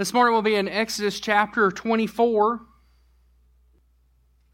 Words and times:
This 0.00 0.14
morning 0.14 0.32
we'll 0.32 0.40
be 0.40 0.54
in 0.54 0.66
Exodus 0.66 1.20
chapter 1.20 1.70
24. 1.70 2.62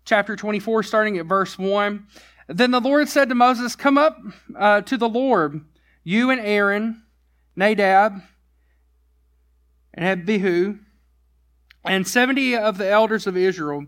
Chapter 0.04 0.34
24, 0.34 0.82
starting 0.82 1.18
at 1.18 1.26
verse 1.26 1.56
1. 1.56 2.04
Then 2.48 2.72
the 2.72 2.80
Lord 2.80 3.08
said 3.08 3.28
to 3.28 3.36
Moses, 3.36 3.76
Come 3.76 3.96
up 3.96 4.18
uh, 4.58 4.80
to 4.80 4.96
the 4.96 5.08
Lord, 5.08 5.64
you 6.02 6.30
and 6.30 6.40
Aaron, 6.40 7.04
Nadab, 7.54 8.22
and 9.94 10.20
Abihu, 10.20 10.78
and 11.84 12.08
70 12.08 12.56
of 12.56 12.76
the 12.76 12.90
elders 12.90 13.28
of 13.28 13.36
Israel. 13.36 13.86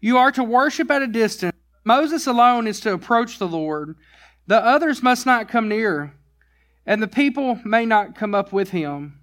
You 0.00 0.18
are 0.18 0.32
to 0.32 0.42
worship 0.42 0.90
at 0.90 1.02
a 1.02 1.06
distance. 1.06 1.54
Moses 1.84 2.26
alone 2.26 2.66
is 2.66 2.80
to 2.80 2.92
approach 2.92 3.38
the 3.38 3.46
Lord. 3.46 3.94
The 4.48 4.58
others 4.58 5.04
must 5.04 5.24
not 5.24 5.48
come 5.48 5.68
near, 5.68 6.14
and 6.84 7.00
the 7.00 7.06
people 7.06 7.60
may 7.64 7.86
not 7.86 8.16
come 8.16 8.34
up 8.34 8.52
with 8.52 8.70
him. 8.70 9.20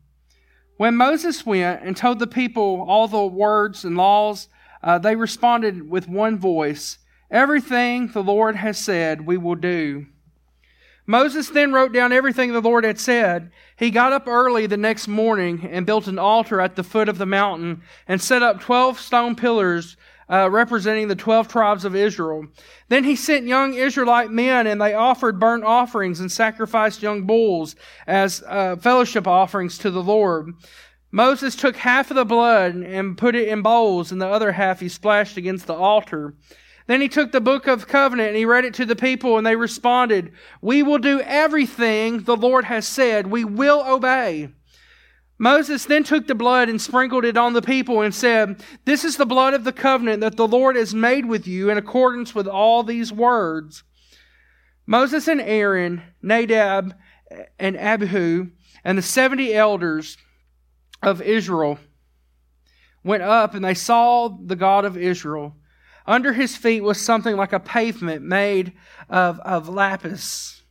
When 0.77 0.95
Moses 0.95 1.45
went 1.45 1.83
and 1.83 1.95
told 1.95 2.19
the 2.19 2.27
people 2.27 2.85
all 2.87 3.07
the 3.07 3.25
words 3.25 3.85
and 3.85 3.95
laws, 3.95 4.47
uh, 4.81 4.97
they 4.97 5.15
responded 5.15 5.89
with 5.89 6.07
one 6.07 6.37
voice 6.37 6.97
Everything 7.31 8.09
the 8.09 8.21
Lord 8.21 8.57
has 8.57 8.77
said, 8.77 9.25
we 9.25 9.37
will 9.37 9.55
do. 9.55 10.05
Moses 11.07 11.49
then 11.49 11.73
wrote 11.73 11.91
down 11.91 12.13
everything 12.13 12.53
the 12.53 12.61
Lord 12.61 12.83
had 12.83 12.99
said. 12.99 13.51
He 13.75 13.89
got 13.89 14.13
up 14.13 14.27
early 14.27 14.67
the 14.67 14.77
next 14.77 15.07
morning 15.07 15.67
and 15.69 15.85
built 15.85 16.05
an 16.05 16.19
altar 16.19 16.61
at 16.61 16.75
the 16.75 16.83
foot 16.83 17.09
of 17.09 17.17
the 17.17 17.25
mountain 17.25 17.81
and 18.07 18.21
set 18.21 18.43
up 18.43 18.61
12 18.61 18.99
stone 18.99 19.35
pillars 19.35 19.97
uh, 20.29 20.49
representing 20.49 21.07
the 21.07 21.15
12 21.15 21.47
tribes 21.47 21.85
of 21.85 21.95
Israel. 21.95 22.45
Then 22.89 23.03
he 23.03 23.15
sent 23.15 23.45
young 23.45 23.73
Israelite 23.73 24.31
men, 24.31 24.67
and 24.67 24.81
they 24.81 24.93
offered 24.93 25.39
burnt 25.39 25.63
offerings 25.63 26.19
and 26.19 26.31
sacrificed 26.31 27.01
young 27.01 27.25
bulls 27.25 27.75
as 28.07 28.43
uh, 28.47 28.75
fellowship 28.77 29.27
offerings 29.27 29.77
to 29.79 29.91
the 29.91 30.03
Lord. 30.03 30.53
Moses 31.11 31.55
took 31.55 31.75
half 31.75 32.09
of 32.09 32.15
the 32.15 32.25
blood 32.25 32.73
and 32.73 33.17
put 33.17 33.35
it 33.35 33.47
in 33.47 33.61
bowls, 33.61 34.11
and 34.11 34.21
the 34.21 34.27
other 34.27 34.51
half 34.53 34.79
he 34.79 34.89
splashed 34.89 35.37
against 35.37 35.67
the 35.67 35.75
altar. 35.75 36.33
Then 36.87 37.01
he 37.01 37.07
took 37.07 37.31
the 37.31 37.39
book 37.39 37.67
of 37.67 37.87
covenant 37.87 38.29
and 38.29 38.37
he 38.37 38.45
read 38.45 38.65
it 38.65 38.73
to 38.75 38.85
the 38.85 38.95
people, 38.95 39.37
and 39.37 39.45
they 39.45 39.55
responded, 39.55 40.33
We 40.61 40.83
will 40.83 40.97
do 40.97 41.21
everything 41.21 42.23
the 42.23 42.35
Lord 42.35 42.65
has 42.65 42.87
said. 42.87 43.27
We 43.27 43.45
will 43.45 43.83
obey. 43.87 44.49
Moses 45.43 45.83
then 45.83 46.05
took 46.05 46.25
the 46.25 46.35
blood 46.35 46.69
and 46.69 46.81
sprinkled 46.81 47.25
it 47.25 47.35
on 47.35 47.51
the 47.51 47.61
people 47.61 47.99
and 47.99 48.15
said, 48.15 48.63
This 48.85 49.03
is 49.03 49.17
the 49.17 49.25
blood 49.25 49.53
of 49.53 49.65
the 49.65 49.73
covenant 49.73 50.21
that 50.21 50.37
the 50.37 50.47
Lord 50.47 50.77
has 50.77 50.95
made 50.95 51.25
with 51.25 51.45
you 51.45 51.69
in 51.69 51.77
accordance 51.77 52.33
with 52.33 52.47
all 52.47 52.81
these 52.81 53.11
words. 53.11 53.83
Moses 54.87 55.27
and 55.27 55.41
Aaron, 55.41 56.01
Nadab 56.21 56.95
and 57.59 57.75
Abihu, 57.75 58.51
and 58.85 58.97
the 58.97 59.01
70 59.01 59.53
elders 59.53 60.15
of 61.01 61.21
Israel 61.21 61.77
went 63.03 63.23
up 63.23 63.53
and 63.53 63.65
they 63.65 63.73
saw 63.73 64.29
the 64.29 64.55
God 64.55 64.85
of 64.85 64.95
Israel. 64.95 65.57
Under 66.05 66.31
his 66.31 66.55
feet 66.55 66.83
was 66.83 67.01
something 67.01 67.35
like 67.35 67.51
a 67.51 67.59
pavement 67.59 68.23
made 68.23 68.71
of, 69.09 69.41
of 69.41 69.67
lapis, 69.67 70.62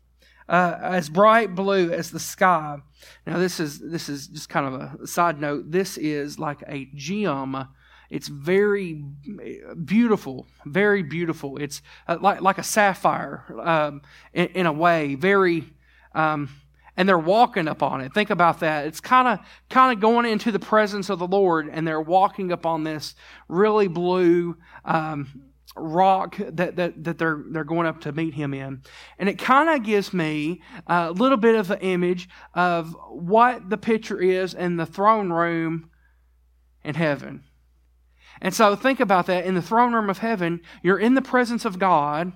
uh, 0.49 0.79
as 0.83 1.09
bright 1.09 1.55
blue 1.55 1.93
as 1.93 2.11
the 2.11 2.21
sky. 2.21 2.79
Now, 3.27 3.39
this 3.39 3.61
is 3.61 3.79
this 3.79 4.09
is 4.09 4.29
just 4.29 4.49
kind 4.49 4.75
of 4.75 5.01
a 5.01 5.07
side 5.07 5.41
note. 5.41 5.71
This 5.71 5.97
is 5.97 6.39
like 6.39 6.63
a 6.67 6.89
gem. 6.95 7.69
It's 8.11 8.29
very 8.29 9.05
beautiful, 9.85 10.47
very 10.67 11.03
beautiful. 11.03 11.57
It's 11.57 11.83
uh, 12.07 12.19
like 12.21 12.41
like 12.43 12.59
a 12.59 12.63
sapphire 12.63 13.45
um, 13.61 14.03
in, 14.33 14.47
in, 14.49 14.67
a 14.67 14.73
way, 14.73 15.15
very. 15.15 15.65
Um, 16.15 16.51
and 16.95 17.09
they're 17.09 17.19
walking 17.19 17.69
up 17.69 17.83
on 17.83 18.03
it. 18.03 18.13
Think 18.13 18.29
about 18.29 18.61
that. 18.61 18.87
It's 18.87 19.01
kind 19.01 19.27
of 19.27 19.39
kind 19.71 19.97
of 19.97 20.01
going 20.01 20.27
into 20.27 20.53
the 20.53 20.59
presence 20.59 21.09
of 21.09 21.19
the 21.19 21.27
Lord, 21.27 21.71
and 21.73 21.89
they're 21.89 22.03
walking 22.03 22.53
up 22.53 22.67
on 22.67 22.85
this 22.85 23.15
really 23.49 23.89
blue 23.89 24.59
um, 24.85 25.52
rock 25.77 26.37
that, 26.39 26.77
that, 26.77 27.05
that 27.05 27.19
they're 27.19 27.43
they're 27.51 27.65
going 27.65 27.87
up 27.87 28.01
to 28.03 28.13
meet 28.13 28.35
Him 28.35 28.55
in, 28.55 28.83
and 29.19 29.29
it 29.29 29.39
kind 29.39 29.69
of 29.69 29.85
gives 29.85 30.13
me 30.13 30.61
a 30.87 31.13
little 31.13 31.39
bit 31.39 31.55
of 31.55 31.71
an 31.71 31.79
image 31.81 32.29
of 32.55 32.97
what 33.09 33.71
the 33.71 33.79
picture 33.79 34.21
is 34.21 34.55
in 34.55 34.77
the 34.77 34.87
throne 34.87 35.31
room 35.31 35.91
in 36.85 36.95
heaven. 36.95 37.45
And 38.41 38.55
so 38.55 38.75
think 38.75 39.01
about 39.01 39.27
that. 39.27 39.45
In 39.45 39.55
the 39.55 39.63
throne 39.63 39.93
room 39.93 40.11
of 40.11 40.19
heaven, 40.19 40.61
you're 40.83 40.99
in 40.99 41.15
the 41.15 41.23
presence 41.23 41.65
of 41.65 41.79
God, 41.79 42.33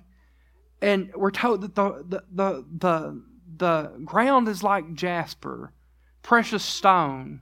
and 0.80 1.10
we're 1.14 1.30
told 1.30 1.62
that 1.62 1.74
the 1.74 2.04
the 2.08 2.22
the, 2.32 2.64
the 2.78 3.22
the 3.56 3.92
ground 4.04 4.48
is 4.48 4.62
like 4.62 4.94
jasper, 4.94 5.72
precious 6.22 6.62
stone. 6.62 7.40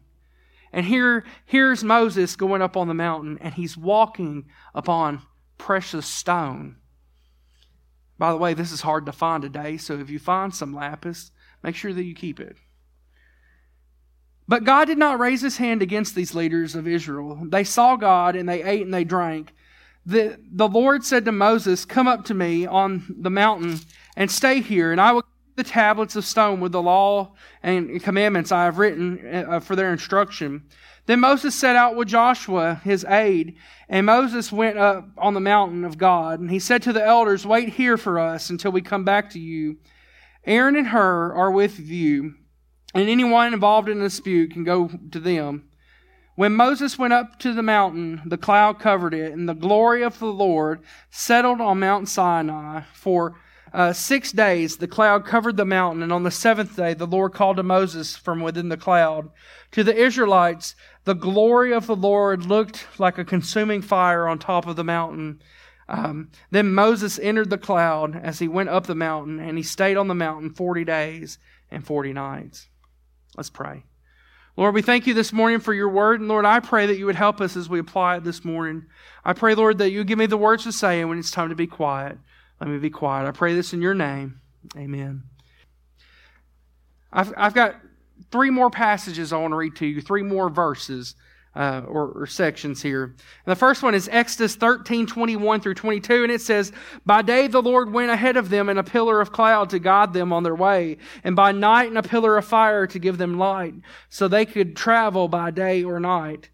And 0.72 0.86
here, 0.86 1.24
here's 1.44 1.84
Moses 1.84 2.34
going 2.34 2.60
up 2.60 2.76
on 2.76 2.88
the 2.88 2.94
mountain, 2.94 3.38
and 3.40 3.54
he's 3.54 3.76
walking 3.76 4.46
upon 4.74 5.22
precious 5.64 6.04
stone. 6.04 6.76
By 8.18 8.32
the 8.32 8.36
way, 8.36 8.52
this 8.52 8.70
is 8.70 8.82
hard 8.82 9.06
to 9.06 9.12
find 9.12 9.42
today, 9.42 9.78
so 9.78 9.98
if 9.98 10.10
you 10.10 10.18
find 10.18 10.54
some 10.54 10.74
lapis, 10.74 11.30
make 11.62 11.74
sure 11.74 11.94
that 11.94 12.04
you 12.04 12.14
keep 12.14 12.38
it. 12.38 12.58
But 14.46 14.64
God 14.64 14.84
did 14.84 14.98
not 14.98 15.18
raise 15.18 15.40
his 15.40 15.56
hand 15.56 15.80
against 15.80 16.14
these 16.14 16.34
leaders 16.34 16.74
of 16.74 16.86
Israel. 16.86 17.46
They 17.48 17.64
saw 17.64 17.96
God, 17.96 18.36
and 18.36 18.46
they 18.46 18.62
ate 18.62 18.82
and 18.82 18.92
they 18.92 19.04
drank. 19.04 19.54
The, 20.04 20.38
the 20.52 20.68
Lord 20.68 21.02
said 21.02 21.24
to 21.24 21.32
Moses, 21.32 21.86
Come 21.86 22.08
up 22.08 22.26
to 22.26 22.34
me 22.34 22.66
on 22.66 23.16
the 23.18 23.30
mountain 23.30 23.80
and 24.18 24.30
stay 24.30 24.60
here, 24.60 24.92
and 24.92 25.00
I 25.00 25.12
will 25.12 25.24
the 25.56 25.64
tablets 25.64 26.16
of 26.16 26.24
stone 26.24 26.60
with 26.60 26.72
the 26.72 26.82
law 26.82 27.32
and 27.62 28.02
commandments 28.02 28.52
I 28.52 28.64
have 28.64 28.78
written 28.78 29.44
uh, 29.48 29.60
for 29.60 29.76
their 29.76 29.92
instruction. 29.92 30.64
Then 31.06 31.20
Moses 31.20 31.54
set 31.54 31.76
out 31.76 31.96
with 31.96 32.08
Joshua, 32.08 32.80
his 32.82 33.04
aide, 33.04 33.56
and 33.88 34.06
Moses 34.06 34.50
went 34.50 34.78
up 34.78 35.08
on 35.18 35.34
the 35.34 35.40
mountain 35.40 35.84
of 35.84 35.98
God. 35.98 36.40
And 36.40 36.50
he 36.50 36.58
said 36.58 36.82
to 36.82 36.92
the 36.92 37.04
elders, 37.04 37.46
Wait 37.46 37.70
here 37.70 37.96
for 37.96 38.18
us 38.18 38.50
until 38.50 38.72
we 38.72 38.80
come 38.80 39.04
back 39.04 39.30
to 39.30 39.38
you. 39.38 39.76
Aaron 40.46 40.76
and 40.76 40.88
Hur 40.88 41.32
are 41.34 41.50
with 41.50 41.78
you, 41.78 42.34
and 42.94 43.08
anyone 43.08 43.52
involved 43.52 43.88
in 43.88 44.00
a 44.00 44.04
dispute 44.04 44.52
can 44.52 44.64
go 44.64 44.90
to 45.10 45.20
them. 45.20 45.68
When 46.36 46.54
Moses 46.54 46.98
went 46.98 47.12
up 47.12 47.38
to 47.40 47.52
the 47.52 47.62
mountain, 47.62 48.22
the 48.26 48.36
cloud 48.36 48.80
covered 48.80 49.14
it, 49.14 49.32
and 49.32 49.48
the 49.48 49.54
glory 49.54 50.02
of 50.02 50.18
the 50.18 50.26
Lord 50.26 50.82
settled 51.10 51.60
on 51.60 51.80
Mount 51.80 52.08
Sinai 52.08 52.82
for 52.92 53.36
uh, 53.74 53.92
six 53.92 54.30
days 54.30 54.76
the 54.76 54.86
cloud 54.86 55.26
covered 55.26 55.56
the 55.56 55.64
mountain, 55.64 56.02
and 56.02 56.12
on 56.12 56.22
the 56.22 56.30
seventh 56.30 56.76
day 56.76 56.94
the 56.94 57.06
Lord 57.06 57.32
called 57.32 57.56
to 57.56 57.64
Moses 57.64 58.16
from 58.16 58.40
within 58.40 58.68
the 58.68 58.76
cloud. 58.76 59.30
To 59.72 59.82
the 59.82 59.96
Israelites, 59.96 60.76
the 61.04 61.14
glory 61.14 61.74
of 61.74 61.88
the 61.88 61.96
Lord 61.96 62.46
looked 62.46 62.86
like 62.98 63.18
a 63.18 63.24
consuming 63.24 63.82
fire 63.82 64.28
on 64.28 64.38
top 64.38 64.68
of 64.68 64.76
the 64.76 64.84
mountain. 64.84 65.42
Um, 65.88 66.30
then 66.52 66.72
Moses 66.72 67.18
entered 67.18 67.50
the 67.50 67.58
cloud 67.58 68.16
as 68.16 68.38
he 68.38 68.46
went 68.46 68.68
up 68.68 68.86
the 68.86 68.94
mountain, 68.94 69.40
and 69.40 69.58
he 69.58 69.64
stayed 69.64 69.96
on 69.96 70.06
the 70.06 70.14
mountain 70.14 70.50
40 70.50 70.84
days 70.84 71.38
and 71.68 71.84
40 71.84 72.12
nights. 72.12 72.68
Let's 73.36 73.50
pray. 73.50 73.84
Lord, 74.56 74.76
we 74.76 74.82
thank 74.82 75.08
you 75.08 75.14
this 75.14 75.32
morning 75.32 75.58
for 75.58 75.74
your 75.74 75.88
word. 75.88 76.20
And 76.20 76.28
Lord, 76.28 76.44
I 76.44 76.60
pray 76.60 76.86
that 76.86 76.96
you 76.96 77.06
would 77.06 77.16
help 77.16 77.40
us 77.40 77.56
as 77.56 77.68
we 77.68 77.80
apply 77.80 78.18
it 78.18 78.24
this 78.24 78.44
morning. 78.44 78.86
I 79.24 79.32
pray, 79.32 79.56
Lord, 79.56 79.78
that 79.78 79.90
you 79.90 80.04
give 80.04 80.18
me 80.18 80.26
the 80.26 80.36
words 80.36 80.62
to 80.62 80.70
say 80.70 81.04
when 81.04 81.18
it's 81.18 81.32
time 81.32 81.48
to 81.48 81.56
be 81.56 81.66
quiet. 81.66 82.18
Let 82.64 82.70
me 82.70 82.78
be 82.78 82.88
quiet. 82.88 83.28
I 83.28 83.30
pray 83.32 83.54
this 83.54 83.74
in 83.74 83.82
your 83.82 83.92
name. 83.92 84.40
Amen. 84.74 85.24
I've, 87.12 87.30
I've 87.36 87.52
got 87.52 87.76
three 88.32 88.48
more 88.48 88.70
passages 88.70 89.34
I 89.34 89.36
want 89.36 89.52
to 89.52 89.56
read 89.56 89.76
to 89.76 89.86
you, 89.86 90.00
three 90.00 90.22
more 90.22 90.48
verses 90.48 91.14
uh, 91.54 91.82
or, 91.86 92.22
or, 92.22 92.26
sections 92.26 92.80
here. 92.80 93.04
And 93.04 93.16
the 93.44 93.54
first 93.54 93.82
one 93.82 93.94
is 93.94 94.08
Exodus 94.10 94.56
13, 94.56 95.06
21 95.06 95.60
through 95.60 95.74
22, 95.74 96.22
and 96.22 96.32
it 96.32 96.40
says, 96.40 96.72
By 97.04 97.20
day 97.20 97.48
the 97.48 97.60
Lord 97.60 97.92
went 97.92 98.10
ahead 98.10 98.38
of 98.38 98.48
them 98.48 98.70
in 98.70 98.78
a 98.78 98.82
pillar 98.82 99.20
of 99.20 99.30
cloud 99.30 99.68
to 99.68 99.78
guide 99.78 100.14
them 100.14 100.32
on 100.32 100.42
their 100.42 100.54
way, 100.54 100.96
and 101.22 101.36
by 101.36 101.52
night 101.52 101.88
in 101.88 101.98
a 101.98 102.02
pillar 102.02 102.38
of 102.38 102.46
fire 102.46 102.86
to 102.86 102.98
give 102.98 103.18
them 103.18 103.36
light, 103.36 103.74
so 104.08 104.26
they 104.26 104.46
could 104.46 104.74
travel 104.74 105.28
by 105.28 105.50
day 105.50 105.84
or 105.84 106.00
night. 106.00 106.48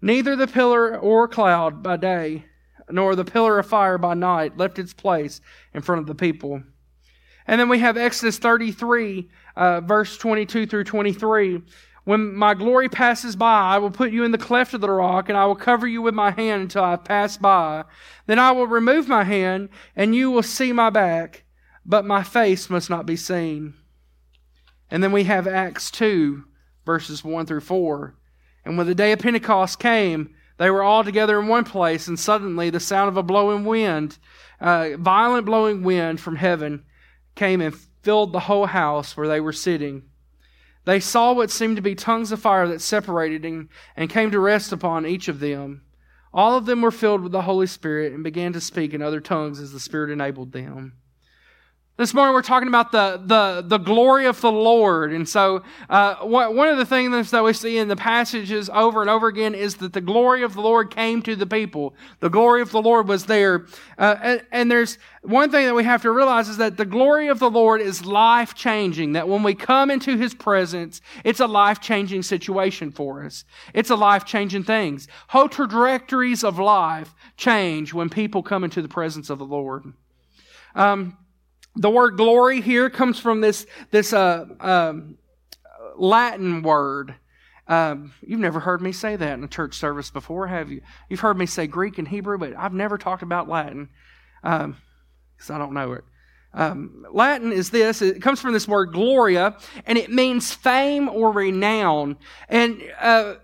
Neither 0.00 0.36
the 0.36 0.46
pillar 0.46 0.96
or 0.96 1.26
cloud 1.26 1.82
by 1.82 1.96
day 1.96 2.44
nor 2.90 3.14
the 3.14 3.24
pillar 3.24 3.58
of 3.58 3.66
fire 3.66 3.98
by 3.98 4.14
night 4.14 4.56
left 4.56 4.78
its 4.78 4.92
place 4.92 5.40
in 5.74 5.82
front 5.82 6.00
of 6.00 6.06
the 6.06 6.14
people. 6.14 6.62
And 7.46 7.60
then 7.60 7.68
we 7.68 7.78
have 7.78 7.96
Exodus 7.96 8.38
33, 8.38 9.28
uh, 9.56 9.80
verse 9.80 10.16
22 10.18 10.66
through 10.66 10.84
23. 10.84 11.62
When 12.04 12.34
my 12.34 12.54
glory 12.54 12.88
passes 12.88 13.34
by, 13.34 13.62
I 13.62 13.78
will 13.78 13.90
put 13.90 14.12
you 14.12 14.24
in 14.24 14.30
the 14.30 14.38
cleft 14.38 14.74
of 14.74 14.80
the 14.80 14.90
rock, 14.90 15.28
and 15.28 15.36
I 15.36 15.46
will 15.46 15.56
cover 15.56 15.88
you 15.88 16.02
with 16.02 16.14
my 16.14 16.30
hand 16.30 16.62
until 16.62 16.84
I 16.84 16.96
pass 16.96 17.36
by. 17.36 17.84
Then 18.26 18.38
I 18.38 18.52
will 18.52 18.66
remove 18.66 19.08
my 19.08 19.24
hand, 19.24 19.70
and 19.96 20.14
you 20.14 20.30
will 20.30 20.44
see 20.44 20.72
my 20.72 20.90
back, 20.90 21.44
but 21.84 22.04
my 22.04 22.22
face 22.22 22.70
must 22.70 22.90
not 22.90 23.06
be 23.06 23.16
seen. 23.16 23.74
And 24.88 25.02
then 25.02 25.10
we 25.10 25.24
have 25.24 25.48
Acts 25.48 25.90
2, 25.90 26.44
verses 26.84 27.24
1 27.24 27.46
through 27.46 27.60
4. 27.60 28.14
And 28.64 28.78
when 28.78 28.86
the 28.86 28.94
day 28.94 29.12
of 29.12 29.18
Pentecost 29.18 29.80
came, 29.80 30.34
they 30.58 30.70
were 30.70 30.82
all 30.82 31.04
together 31.04 31.38
in 31.38 31.48
one 31.48 31.64
place, 31.64 32.08
and 32.08 32.18
suddenly 32.18 32.70
the 32.70 32.80
sound 32.80 33.08
of 33.08 33.16
a 33.16 33.22
blowing 33.22 33.64
wind, 33.64 34.18
uh, 34.60 34.90
violent 34.98 35.44
blowing 35.44 35.82
wind 35.82 36.20
from 36.20 36.36
heaven, 36.36 36.84
came 37.34 37.60
and 37.60 37.74
filled 38.02 38.32
the 38.32 38.40
whole 38.40 38.66
house 38.66 39.16
where 39.16 39.28
they 39.28 39.40
were 39.40 39.52
sitting. 39.52 40.04
they 40.84 41.00
saw 41.00 41.32
what 41.32 41.50
seemed 41.50 41.76
to 41.76 41.82
be 41.82 41.94
tongues 41.94 42.30
of 42.30 42.40
fire 42.40 42.68
that 42.68 42.80
separated 42.80 43.44
and, 43.44 43.68
and 43.96 44.08
came 44.08 44.30
to 44.30 44.38
rest 44.38 44.72
upon 44.72 45.04
each 45.04 45.26
of 45.26 45.40
them. 45.40 45.82
All 46.32 46.56
of 46.56 46.66
them 46.66 46.82
were 46.82 46.90
filled 46.92 47.22
with 47.22 47.32
the 47.32 47.42
Holy 47.42 47.66
Spirit 47.66 48.12
and 48.12 48.22
began 48.22 48.52
to 48.52 48.60
speak 48.60 48.94
in 48.94 49.02
other 49.02 49.20
tongues 49.20 49.58
as 49.58 49.72
the 49.72 49.80
Spirit 49.80 50.10
enabled 50.10 50.52
them. 50.52 50.92
This 51.98 52.12
morning 52.12 52.34
we're 52.34 52.42
talking 52.42 52.68
about 52.68 52.92
the, 52.92 53.18
the, 53.24 53.64
the 53.66 53.78
glory 53.78 54.26
of 54.26 54.38
the 54.42 54.52
Lord. 54.52 55.14
And 55.14 55.26
so, 55.26 55.62
uh, 55.88 56.16
one 56.16 56.68
of 56.68 56.76
the 56.76 56.84
things 56.84 57.30
that 57.30 57.42
we 57.42 57.54
see 57.54 57.78
in 57.78 57.88
the 57.88 57.96
passages 57.96 58.68
over 58.68 59.00
and 59.00 59.08
over 59.08 59.28
again 59.28 59.54
is 59.54 59.76
that 59.76 59.94
the 59.94 60.02
glory 60.02 60.42
of 60.42 60.52
the 60.52 60.60
Lord 60.60 60.94
came 60.94 61.22
to 61.22 61.34
the 61.34 61.46
people. 61.46 61.94
The 62.20 62.28
glory 62.28 62.60
of 62.60 62.70
the 62.70 62.82
Lord 62.82 63.08
was 63.08 63.24
there. 63.24 63.64
Uh, 63.96 64.14
and, 64.20 64.42
and, 64.52 64.70
there's 64.70 64.98
one 65.22 65.50
thing 65.50 65.64
that 65.64 65.74
we 65.74 65.84
have 65.84 66.02
to 66.02 66.10
realize 66.10 66.50
is 66.50 66.58
that 66.58 66.76
the 66.76 66.84
glory 66.84 67.28
of 67.28 67.38
the 67.38 67.48
Lord 67.48 67.80
is 67.80 68.04
life 68.04 68.54
changing. 68.54 69.12
That 69.12 69.26
when 69.26 69.42
we 69.42 69.54
come 69.54 69.90
into 69.90 70.18
His 70.18 70.34
presence, 70.34 71.00
it's 71.24 71.40
a 71.40 71.46
life 71.46 71.80
changing 71.80 72.24
situation 72.24 72.90
for 72.92 73.24
us. 73.24 73.44
It's 73.72 73.88
a 73.88 73.96
life 73.96 74.26
changing 74.26 74.64
things. 74.64 75.08
Whole 75.28 75.48
trajectories 75.48 76.44
of 76.44 76.58
life 76.58 77.14
change 77.38 77.94
when 77.94 78.10
people 78.10 78.42
come 78.42 78.64
into 78.64 78.82
the 78.82 78.88
presence 78.88 79.30
of 79.30 79.38
the 79.38 79.46
Lord. 79.46 79.94
Um, 80.74 81.16
the 81.76 81.90
word 81.90 82.16
glory 82.16 82.60
here 82.60 82.90
comes 82.90 83.18
from 83.18 83.40
this, 83.40 83.66
this 83.90 84.12
uh, 84.12 84.46
um, 84.60 85.18
Latin 85.96 86.62
word. 86.62 87.14
Um, 87.68 88.12
you've 88.22 88.40
never 88.40 88.60
heard 88.60 88.80
me 88.80 88.92
say 88.92 89.16
that 89.16 89.32
in 89.38 89.44
a 89.44 89.48
church 89.48 89.74
service 89.74 90.10
before, 90.10 90.46
have 90.46 90.70
you? 90.70 90.82
You've 91.08 91.20
heard 91.20 91.36
me 91.36 91.46
say 91.46 91.66
Greek 91.66 91.98
and 91.98 92.06
Hebrew, 92.06 92.38
but 92.38 92.56
I've 92.56 92.72
never 92.72 92.96
talked 92.96 93.22
about 93.22 93.48
Latin 93.48 93.88
because 94.42 94.64
um, 94.64 94.76
I 95.50 95.58
don't 95.58 95.74
know 95.74 95.92
it. 95.92 96.04
Um, 96.54 97.04
Latin 97.12 97.52
is 97.52 97.70
this, 97.70 98.00
it 98.00 98.22
comes 98.22 98.40
from 98.40 98.54
this 98.54 98.66
word 98.66 98.92
gloria, 98.92 99.56
and 99.84 99.98
it 99.98 100.10
means 100.10 100.54
fame 100.54 101.08
or 101.08 101.30
renown. 101.30 102.16
And 102.48 102.82
uh, 102.98 103.34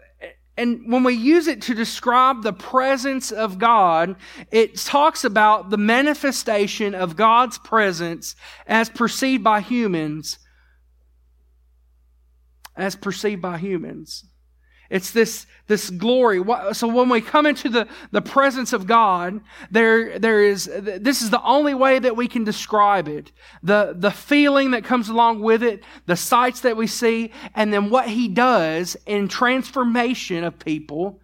and 0.57 0.93
when 0.93 1.03
we 1.03 1.15
use 1.15 1.47
it 1.47 1.63
to 1.63 1.75
describe 1.75 2.43
the 2.43 2.53
presence 2.53 3.33
of 3.33 3.59
God, 3.59 4.17
it 4.51 4.77
talks 4.77 5.25
about 5.25 5.71
the 5.71 5.79
manifestation 5.79 6.95
of 6.95 7.17
God's 7.17 7.57
presence 7.59 8.37
as 8.67 8.91
perceived 8.91 9.43
by 9.43 9.63
humans. 9.63 10.39
As 12.77 12.97
perceived 12.97 13.41
by 13.41 13.59
humans. 13.59 14.25
It's 14.93 15.11
this, 15.11 15.47
this 15.69 15.89
glory. 15.89 16.45
So 16.75 16.87
when 16.87 17.09
we 17.09 17.23
come 17.23 17.47
into 17.47 17.71
the, 17.71 17.89
the 18.11 18.21
presence 18.21 18.75
of 18.75 18.87
God, 18.87 19.41
there, 19.71 20.19
there 20.19 20.45
is, 20.45 20.71
this 20.71 21.23
is 21.23 21.31
the 21.31 21.43
only 21.43 21.73
way 21.73 21.99
that 21.99 22.15
we 22.15 22.29
can 22.29 22.45
describe 22.45 23.09
it. 23.09 23.33
The, 23.63 23.95
the 23.97 24.11
feeling 24.11 24.73
that 24.73 24.85
comes 24.85 25.09
along 25.09 25.41
with 25.41 25.63
it, 25.63 25.83
the 26.05 26.15
sights 26.15 26.61
that 26.61 26.77
we 26.77 26.87
see, 26.87 27.33
and 27.55 27.73
then 27.73 27.89
what 27.89 28.07
He 28.07 28.29
does 28.29 28.95
in 29.07 29.29
transformation 29.29 30.45
of 30.45 30.59
people. 30.59 31.21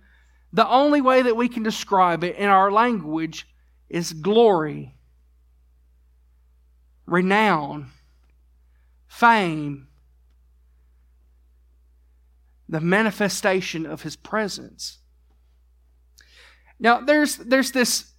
The 0.50 0.66
only 0.66 1.02
way 1.02 1.20
that 1.20 1.36
we 1.36 1.50
can 1.50 1.62
describe 1.62 2.24
it 2.24 2.36
in 2.36 2.48
our 2.48 2.72
language 2.72 3.46
is 3.90 4.14
glory, 4.14 4.94
renown, 7.04 7.90
fame, 9.08 9.87
the 12.68 12.80
manifestation 12.80 13.86
of 13.86 14.02
his 14.02 14.16
presence. 14.16 14.98
Now, 16.78 17.00
there's, 17.00 17.36
there's 17.36 17.72
this 17.72 18.12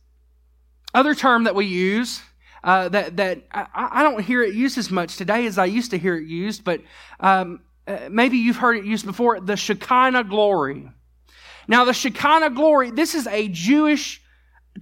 other 0.93 1.15
term 1.15 1.43
that 1.43 1.55
we 1.55 1.65
use 1.65 2.21
uh, 2.63 2.89
that, 2.89 3.17
that 3.17 3.43
I, 3.51 3.67
I, 3.73 4.03
don't 4.03 4.21
hear 4.21 4.41
it 4.41 4.53
used 4.53 4.77
as 4.77 4.91
much 4.91 5.15
today 5.15 5.45
as 5.45 5.57
I 5.57 5.65
used 5.65 5.91
to 5.91 5.97
hear 5.97 6.17
it 6.17 6.27
used, 6.27 6.63
but 6.65 6.81
um, 7.19 7.61
uh, 7.87 8.09
maybe 8.11 8.37
you've 8.37 8.57
heard 8.57 8.75
it 8.75 8.85
used 8.85 9.05
before 9.05 9.39
the 9.39 9.55
Shekinah 9.55 10.25
glory. 10.25 10.89
Now, 11.67 11.85
the 11.85 11.93
Shekinah 11.93 12.49
glory, 12.49 12.91
this 12.91 13.15
is 13.15 13.27
a 13.27 13.47
Jewish 13.47 14.21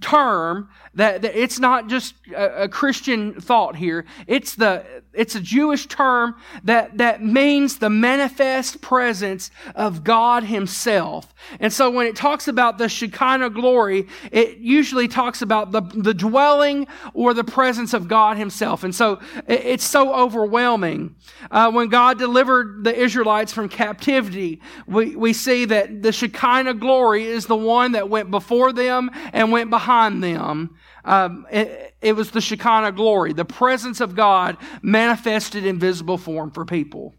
term 0.00 0.68
that, 0.94 1.22
that 1.22 1.40
it's 1.40 1.58
not 1.58 1.88
just 1.88 2.14
a, 2.34 2.64
a, 2.64 2.68
Christian 2.68 3.40
thought 3.40 3.76
here. 3.76 4.04
It's 4.26 4.54
the 4.54 4.84
it's 5.12 5.34
a 5.34 5.40
Jewish 5.40 5.86
term 5.86 6.36
that 6.64 6.98
that 6.98 7.22
means 7.22 7.78
the 7.78 7.90
manifest 7.90 8.80
presence 8.80 9.50
of 9.74 10.04
God 10.04 10.44
Himself. 10.44 11.34
And 11.58 11.72
so 11.72 11.90
when 11.90 12.06
it 12.06 12.14
talks 12.14 12.46
about 12.48 12.78
the 12.78 12.88
Shekinah 12.88 13.50
glory, 13.50 14.06
it 14.30 14.58
usually 14.58 15.08
talks 15.08 15.42
about 15.42 15.72
the 15.72 15.80
the 15.80 16.14
dwelling 16.14 16.86
or 17.14 17.34
the 17.34 17.44
presence 17.44 17.94
of 17.94 18.06
God 18.08 18.36
Himself. 18.36 18.84
And 18.84 18.94
so 18.94 19.20
it, 19.46 19.64
it's 19.64 19.84
so 19.84 20.14
overwhelming. 20.14 21.16
Uh, 21.50 21.70
when 21.70 21.88
God 21.88 22.18
delivered 22.18 22.84
the 22.84 22.94
Israelites 22.94 23.52
from 23.52 23.68
captivity, 23.68 24.60
we 24.86 25.16
we 25.16 25.32
see 25.32 25.64
that 25.64 26.02
the 26.02 26.12
Shekinah 26.12 26.74
glory 26.74 27.24
is 27.24 27.46
the 27.46 27.56
one 27.56 27.92
that 27.92 28.08
went 28.08 28.30
before 28.30 28.72
them 28.72 29.10
and 29.32 29.50
went 29.50 29.70
behind 29.70 29.87
them. 29.88 30.76
Um, 31.04 31.46
it, 31.50 31.94
it, 32.00 32.12
was 32.12 32.30
the 32.30 32.40
Shekinah 32.40 32.92
glory, 32.92 33.32
the 33.32 33.44
presence 33.44 34.00
of 34.00 34.14
God 34.14 34.56
manifested 34.82 35.64
in 35.64 35.78
visible 35.78 36.18
form 36.18 36.50
for 36.50 36.64
people. 36.64 37.14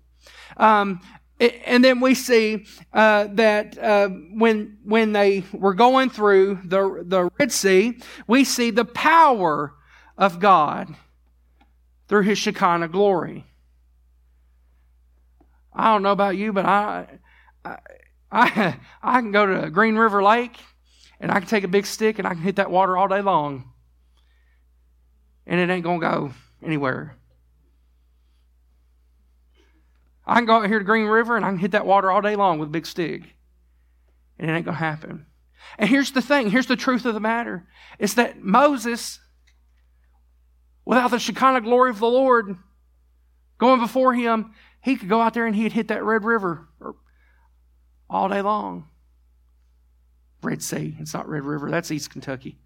Um, 0.58 1.02
and 1.40 1.84
then 1.84 2.02
we 2.02 2.16
see 2.16 2.66
uh, 2.94 3.28
that 3.32 3.78
uh, 3.78 4.10
when 4.10 4.78
when 4.84 5.14
they 5.14 5.46
were 5.54 5.74
going 5.74 6.10
through 6.10 6.60
the 6.66 7.04
the 7.06 7.30
Red 7.40 7.52
Sea, 7.52 7.98
we 8.28 8.44
see 8.44 8.72
the 8.72 8.84
power 8.84 9.74
of 10.18 10.40
God 10.40 10.94
through 12.10 12.24
His 12.24 12.38
Shekinah 12.38 12.90
glory. 12.90 13.46
I 15.72 15.94
don't 15.94 16.04
know 16.04 16.12
about 16.12 16.36
you, 16.36 16.52
but 16.52 16.66
I, 16.66 17.08
I, 17.64 17.78
I, 18.32 18.76
I 19.02 19.22
can 19.22 19.32
go 19.32 19.46
to 19.46 19.70
Green 19.70 19.96
River 19.96 20.22
Lake 20.22 20.58
and 21.20 21.32
I 21.32 21.40
can 21.40 21.48
take 21.48 21.64
a 21.64 21.68
big 21.68 21.86
stick 21.86 22.20
and 22.20 22.28
I 22.28 22.34
can 22.34 22.44
hit 22.44 22.58
that 22.58 22.72
water 22.72 22.98
all 22.98 23.08
day 23.08 23.22
long 23.22 23.72
and 25.50 25.60
it 25.60 25.74
ain't 25.74 25.84
going 25.84 26.00
to 26.00 26.08
go 26.08 26.32
anywhere. 26.64 27.18
I 30.26 30.36
can 30.36 30.46
go 30.46 30.58
out 30.58 30.68
here 30.68 30.78
to 30.78 30.86
Green 30.86 31.06
River 31.06 31.36
and 31.36 31.44
I 31.44 31.50
can 31.50 31.58
hit 31.58 31.72
that 31.72 31.88
water 31.88 32.12
all 32.12 32.22
day 32.22 32.36
long 32.36 32.60
with 32.60 32.70
a 32.70 32.72
big 32.72 32.86
stick. 32.86 33.24
And 34.38 34.50
it 34.50 34.54
ain't 34.54 34.66
going 34.66 34.78
to 34.78 34.84
happen. 34.84 35.26
And 35.80 35.90
here's 35.90 36.12
the 36.12 36.22
thing 36.22 36.52
here's 36.52 36.68
the 36.68 36.76
truth 36.76 37.06
of 37.06 37.16
the 37.16 37.20
matter 37.20 37.68
it's 37.98 38.14
that 38.14 38.42
Moses, 38.42 39.20
without 40.86 41.12
the 41.12 41.20
Shekinah 41.20 41.62
glory 41.62 41.90
of 41.90 42.00
the 42.00 42.08
Lord 42.08 42.56
going 43.58 43.80
before 43.80 44.14
him, 44.14 44.54
he 44.82 44.96
could 44.96 45.10
go 45.10 45.20
out 45.20 45.34
there 45.34 45.48
and 45.48 45.56
he'd 45.56 45.74
hit 45.74 45.88
that 45.90 46.04
Red 46.04 46.24
River 46.24 46.68
all 48.10 48.30
day 48.30 48.42
long. 48.42 48.88
Red 50.42 50.62
Sea. 50.64 50.96
It's 51.00 51.14
not 51.14 51.28
Red 51.28 51.44
River, 51.44 51.70
that's 51.70 51.92
East 51.92 52.12
Kentucky 52.12 52.60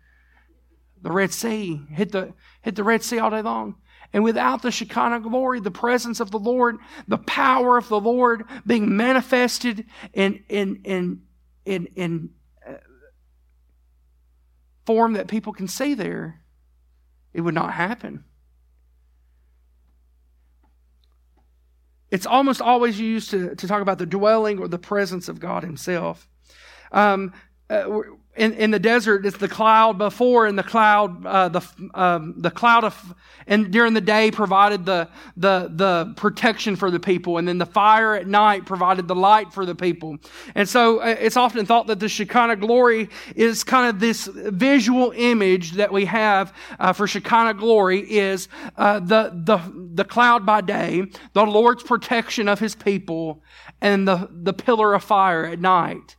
the 1.04 1.12
Red 1.12 1.34
Sea, 1.34 1.82
hit 1.90 2.12
the, 2.12 2.34
hit 2.62 2.76
the 2.76 2.84
Red 2.84 3.04
Sea 3.04 3.20
all 3.20 3.30
day 3.30 3.42
long. 3.42 3.76
And 4.14 4.24
without 4.24 4.62
the 4.62 4.72
Shekinah 4.72 5.20
glory, 5.20 5.60
the 5.60 5.72
presence 5.72 6.20
of 6.20 6.32
the 6.32 6.40
Lord, 6.40 6.78
the 7.08 7.18
power 7.18 7.78
of 7.78 7.90
the 7.90 8.00
Lord 8.00 8.46
being 8.66 8.96
manifested 8.96 9.86
in, 10.14 10.44
in, 10.48 10.82
in, 10.86 11.22
in, 11.66 11.88
in 11.96 12.30
uh, 12.68 12.76
form 14.86 15.14
that 15.14 15.28
people 15.28 15.52
can 15.52 15.68
see 15.68 15.94
there, 15.94 16.42
it 17.34 17.42
would 17.42 17.56
not 17.56 17.74
happen. 17.74 18.24
It's 22.12 22.28
almost 22.28 22.62
always 22.62 23.00
used 23.00 23.32
to, 23.32 23.56
to 23.56 23.68
talk 23.68 23.82
about 23.82 23.98
the 23.98 24.06
dwelling 24.06 24.60
or 24.60 24.68
the 24.68 24.78
presence 24.78 25.28
of 25.28 25.40
God 25.40 25.64
Himself. 25.64 26.30
Um, 26.92 27.34
uh, 27.70 28.02
in, 28.36 28.54
in 28.54 28.72
the 28.72 28.80
desert, 28.80 29.26
it's 29.26 29.38
the 29.38 29.48
cloud 29.48 30.00
before, 30.00 30.48
and 30.48 30.58
the 30.58 30.64
cloud, 30.64 31.24
uh, 31.26 31.50
the 31.50 31.62
um, 31.94 32.34
the 32.38 32.50
cloud 32.50 32.84
of, 32.84 33.14
and 33.46 33.72
during 33.72 33.94
the 33.94 34.02
day 34.02 34.32
provided 34.32 34.86
the 34.86 35.08
the 35.38 35.70
the 35.72 36.14
protection 36.18 36.76
for 36.76 36.90
the 36.90 37.00
people, 37.00 37.38
and 37.38 37.48
then 37.48 37.60
the 37.60 37.66
fire 37.66 38.16
at 38.16 38.26
night 38.26 38.66
provided 38.66 39.08
the 39.08 39.16
light 39.16 39.54
for 39.54 39.68
the 39.68 39.76
people. 39.76 40.18
And 40.56 40.68
so, 40.68 41.00
uh, 41.00 41.16
it's 41.20 41.38
often 41.38 41.66
thought 41.68 41.86
that 41.88 42.00
the 42.00 42.10
Shekinah 42.10 42.56
glory 42.56 43.10
is 43.36 43.64
kind 43.64 43.88
of 43.88 44.00
this 44.00 44.26
visual 44.26 45.14
image 45.16 45.74
that 45.74 45.94
we 45.94 46.06
have 46.06 46.54
uh, 46.80 46.92
for 46.92 47.06
Shekinah 47.06 47.54
glory 47.54 48.00
is 48.00 48.48
uh, 48.78 49.00
the 49.00 49.32
the 49.46 49.60
the 49.94 50.06
cloud 50.06 50.44
by 50.44 50.62
day, 50.62 51.04
the 51.34 51.46
Lord's 51.46 51.84
protection 51.84 52.48
of 52.48 52.60
His 52.60 52.74
people, 52.74 53.44
and 53.80 54.08
the 54.08 54.28
the 54.32 54.54
pillar 54.54 54.96
of 54.96 55.04
fire 55.04 55.46
at 55.46 55.60
night. 55.60 56.16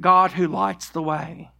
God 0.00 0.32
who 0.32 0.48
lights 0.48 0.88
the 0.88 1.02
way. 1.02 1.50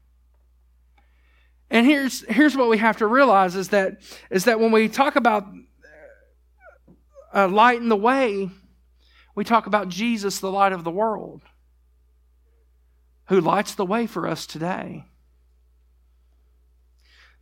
And 1.71 1.87
here's, 1.87 2.25
here's 2.29 2.57
what 2.57 2.69
we 2.69 2.79
have 2.79 2.97
to 2.99 3.07
realize 3.07 3.55
is 3.55 3.69
that, 3.69 4.01
is 4.31 4.45
that 4.45 4.59
when 4.59 4.73
we 4.73 4.89
talk 4.89 5.15
about 5.17 5.47
uh, 7.33 7.47
lighting 7.47 7.89
the 7.89 7.97
way, 7.97 8.51
we 9.37 9.45
talk 9.45 9.67
about 9.67 9.89
Jesus, 9.89 10.41
the 10.41 10.51
light 10.51 10.73
of 10.73 10.83
the 10.83 10.91
world, 10.91 11.43
who 13.27 13.41
lights 13.41 13.77
the 13.77 13.87
way 13.87 14.07
for 14.07 14.27
us 14.27 14.47
today. 14.47 15.05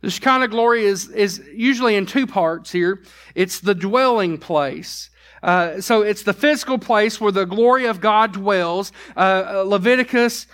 The 0.01 0.11
Shekinah 0.11 0.47
glory 0.47 0.85
is, 0.85 1.09
is 1.09 1.41
usually 1.53 1.95
in 1.95 2.05
two 2.05 2.27
parts 2.27 2.71
here. 2.71 3.03
It's 3.35 3.59
the 3.59 3.75
dwelling 3.75 4.37
place. 4.37 5.09
Uh, 5.41 5.81
so 5.81 6.03
it's 6.03 6.23
the 6.23 6.33
physical 6.33 6.77
place 6.77 7.19
where 7.19 7.31
the 7.31 7.45
glory 7.45 7.85
of 7.85 7.99
God 7.99 8.33
dwells. 8.33 8.91
Uh, 9.17 9.63
Leviticus, 9.65 10.47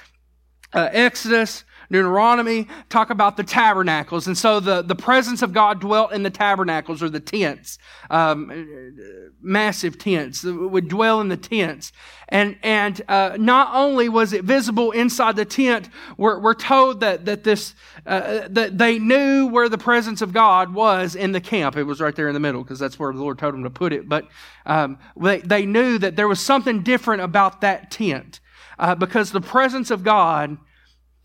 uh, 0.76 0.90
Exodus, 0.92 1.64
Deuteronomy 1.92 2.68
talk 2.90 3.10
about 3.10 3.38
the 3.38 3.44
tabernacles. 3.44 4.28
And 4.28 4.38
so 4.38 4.60
the, 4.60 4.82
the 4.82 4.96
presence 4.96 5.42
of 5.42 5.54
God 5.54 5.80
dwelt 5.80 6.12
in 6.12 6.24
the 6.24 6.30
tabernacles 6.30 7.02
or 7.04 7.10
the 7.10 7.20
tents, 7.20 7.78
um, 8.10 8.98
massive 9.42 9.98
tents, 9.98 10.44
would 10.44 10.88
dwell 10.88 11.22
in 11.22 11.30
the 11.30 11.38
tents. 11.38 11.92
And, 12.30 12.58
and 12.64 13.02
uh, 13.08 13.38
not 13.40 13.70
only 13.74 14.10
was 14.10 14.34
it 14.34 14.44
visible 14.44 14.92
inside 14.92 15.36
the 15.36 15.46
tent, 15.46 15.90
we're, 16.18 16.40
we're 16.40 16.56
told 16.56 17.02
that, 17.02 17.26
that, 17.26 17.44
this, 17.44 17.76
uh, 18.06 18.48
that 18.50 18.78
they 18.78 18.98
knew 18.98 19.48
where 19.48 19.70
the 19.70 19.78
presence 19.78 20.22
of 20.22 20.34
God 20.34 20.74
was 20.74 21.16
in 21.16 21.32
the 21.34 21.42
camp. 21.42 21.78
It 21.78 21.84
was 21.84 22.02
right 22.02 22.16
there 22.16 22.28
in 22.28 22.34
the 22.34 22.40
middle 22.40 22.64
because 22.64 22.80
that's 22.80 22.98
where 22.98 23.14
the 23.14 23.20
Lord 23.20 23.38
told 23.38 23.54
them 23.54 23.64
to 23.64 23.70
put 23.70 23.94
it. 23.94 24.10
But 24.10 24.28
um, 24.66 24.98
they, 25.16 25.42
they 25.42 25.66
knew 25.66 26.00
that 26.00 26.16
there 26.16 26.28
was 26.28 26.40
something 26.40 26.82
different 26.82 27.22
about 27.22 27.62
that 27.62 27.92
tent 27.92 28.40
uh, 28.80 28.96
because 28.96 29.32
the 29.32 29.42
presence 29.42 29.92
of 29.92 30.04
God 30.04 30.58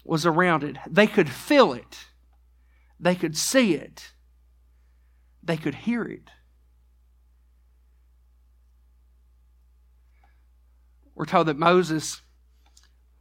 was 0.05 0.27
around 0.27 0.65
it. 0.65 0.77
They 0.89 1.07
could 1.07 1.29
feel 1.29 1.73
it, 1.73 2.07
they 2.99 3.15
could 3.15 3.37
see 3.37 3.75
it, 3.75 4.13
they 5.43 5.57
could 5.57 5.75
hear 5.75 6.05
it. 6.05 6.31
We're 11.15 11.27
told 11.27 11.49
that 11.49 11.59
Moses 11.59 12.23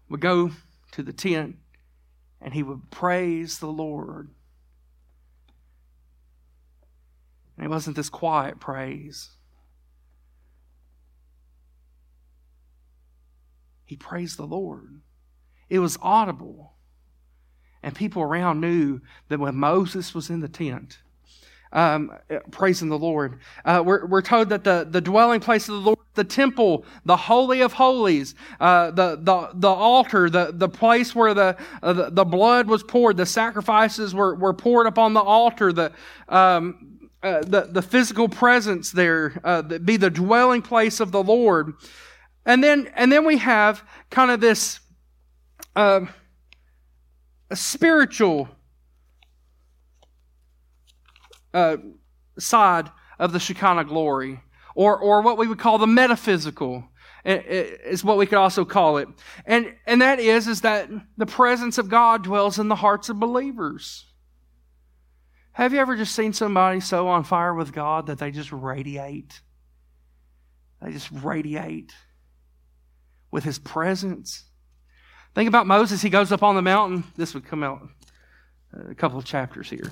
would 0.07 0.21
go 0.21 0.51
to 0.91 1.03
the 1.03 1.11
tent 1.11 1.57
and 2.41 2.53
he 2.53 2.63
would 2.63 2.89
praise 2.91 3.59
the 3.59 3.67
Lord. 3.67 4.29
And 7.57 7.65
it 7.65 7.69
wasn't 7.69 7.97
this 7.97 8.09
quiet 8.09 8.61
praise. 8.61 9.31
He 13.83 13.97
praised 13.97 14.37
the 14.37 14.47
Lord. 14.47 15.01
It 15.69 15.79
was 15.79 15.97
audible. 16.01 16.73
And 17.81 17.95
people 17.95 18.21
around 18.21 18.59
knew 18.59 19.01
that 19.29 19.39
when 19.39 19.55
Moses 19.55 20.13
was 20.13 20.29
in 20.29 20.41
the 20.41 20.49
tent, 20.49 20.99
um, 21.71 22.11
praising 22.51 22.89
the 22.89 22.97
Lord, 22.97 23.39
uh, 23.63 23.81
we're, 23.85 24.05
we're 24.05 24.21
told 24.21 24.49
that 24.49 24.63
the, 24.63 24.87
the 24.89 25.01
dwelling 25.01 25.39
place 25.39 25.69
of 25.69 25.75
the 25.75 25.81
Lord, 25.81 25.99
the 26.15 26.23
temple, 26.23 26.83
the 27.05 27.15
Holy 27.15 27.61
of 27.61 27.73
Holies, 27.73 28.35
uh, 28.59 28.91
the, 28.91 29.17
the, 29.21 29.51
the 29.53 29.69
altar, 29.69 30.29
the, 30.29 30.51
the 30.53 30.67
place 30.67 31.15
where 31.15 31.33
the, 31.33 31.55
uh, 31.83 32.09
the, 32.09 32.25
blood 32.25 32.67
was 32.67 32.83
poured, 32.83 33.17
the 33.17 33.25
sacrifices 33.25 34.13
were, 34.13 34.35
were 34.35 34.53
poured 34.53 34.87
upon 34.87 35.13
the 35.13 35.21
altar, 35.21 35.71
the, 35.71 35.91
um, 36.27 37.09
uh, 37.21 37.41
the, 37.41 37.67
the 37.71 37.81
physical 37.81 38.27
presence 38.27 38.91
there, 38.91 39.39
uh, 39.43 39.61
be 39.61 39.97
the 39.97 40.09
dwelling 40.09 40.61
place 40.61 40.99
of 40.99 41.11
the 41.11 41.23
Lord. 41.23 41.73
And 42.45 42.63
then, 42.63 42.91
and 42.95 43.11
then 43.11 43.25
we 43.25 43.37
have 43.37 43.83
kind 44.09 44.31
of 44.31 44.41
this, 44.41 44.79
uh, 45.75 46.01
a 47.49 47.55
spiritual 47.55 48.49
uh, 51.53 51.77
side 52.37 52.89
of 53.17 53.33
the 53.33 53.39
Shekinah 53.39 53.85
glory, 53.85 54.41
or, 54.75 54.97
or 54.97 55.21
what 55.21 55.37
we 55.37 55.47
would 55.47 55.59
call 55.59 55.77
the 55.77 55.87
metaphysical, 55.87 56.85
is 57.25 58.03
what 58.03 58.17
we 58.17 58.25
could 58.25 58.37
also 58.37 58.63
call 58.63 58.97
it. 58.97 59.07
And, 59.45 59.75
and 59.85 60.01
that 60.01 60.19
is, 60.19 60.47
is 60.47 60.61
that 60.61 60.89
the 61.17 61.25
presence 61.25 61.77
of 61.77 61.89
God 61.89 62.23
dwells 62.23 62.59
in 62.59 62.69
the 62.69 62.75
hearts 62.75 63.09
of 63.09 63.19
believers. 63.19 64.05
Have 65.51 65.73
you 65.73 65.79
ever 65.79 65.97
just 65.97 66.15
seen 66.15 66.31
somebody 66.31 66.79
so 66.79 67.09
on 67.09 67.25
fire 67.25 67.53
with 67.53 67.73
God 67.73 68.07
that 68.07 68.19
they 68.19 68.31
just 68.31 68.51
radiate? 68.51 69.41
They 70.81 70.93
just 70.93 71.09
radiate 71.11 71.93
with 73.31 73.43
His 73.43 73.59
presence. 73.59 74.45
Think 75.35 75.47
about 75.47 75.67
Moses. 75.67 76.01
He 76.01 76.09
goes 76.09 76.31
up 76.31 76.43
on 76.43 76.55
the 76.55 76.61
mountain. 76.61 77.03
This 77.15 77.33
would 77.33 77.45
come 77.45 77.63
out 77.63 77.87
uh, 78.75 78.89
a 78.89 78.95
couple 78.95 79.17
of 79.17 79.25
chapters 79.25 79.69
here. 79.69 79.91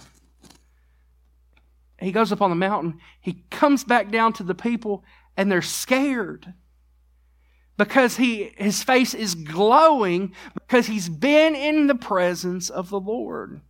He 1.99 2.11
goes 2.11 2.31
up 2.31 2.41
on 2.41 2.49
the 2.49 2.55
mountain. 2.55 2.99
He 3.19 3.43
comes 3.49 3.83
back 3.83 4.11
down 4.11 4.33
to 4.33 4.43
the 4.43 4.55
people, 4.55 5.03
and 5.35 5.51
they're 5.51 5.61
scared 5.61 6.53
because 7.77 8.17
he, 8.17 8.51
his 8.57 8.83
face 8.83 9.13
is 9.13 9.35
glowing 9.35 10.33
because 10.53 10.87
he's 10.87 11.09
been 11.09 11.55
in 11.55 11.87
the 11.87 11.95
presence 11.95 12.69
of 12.69 12.89
the 12.89 12.99
Lord. 12.99 13.61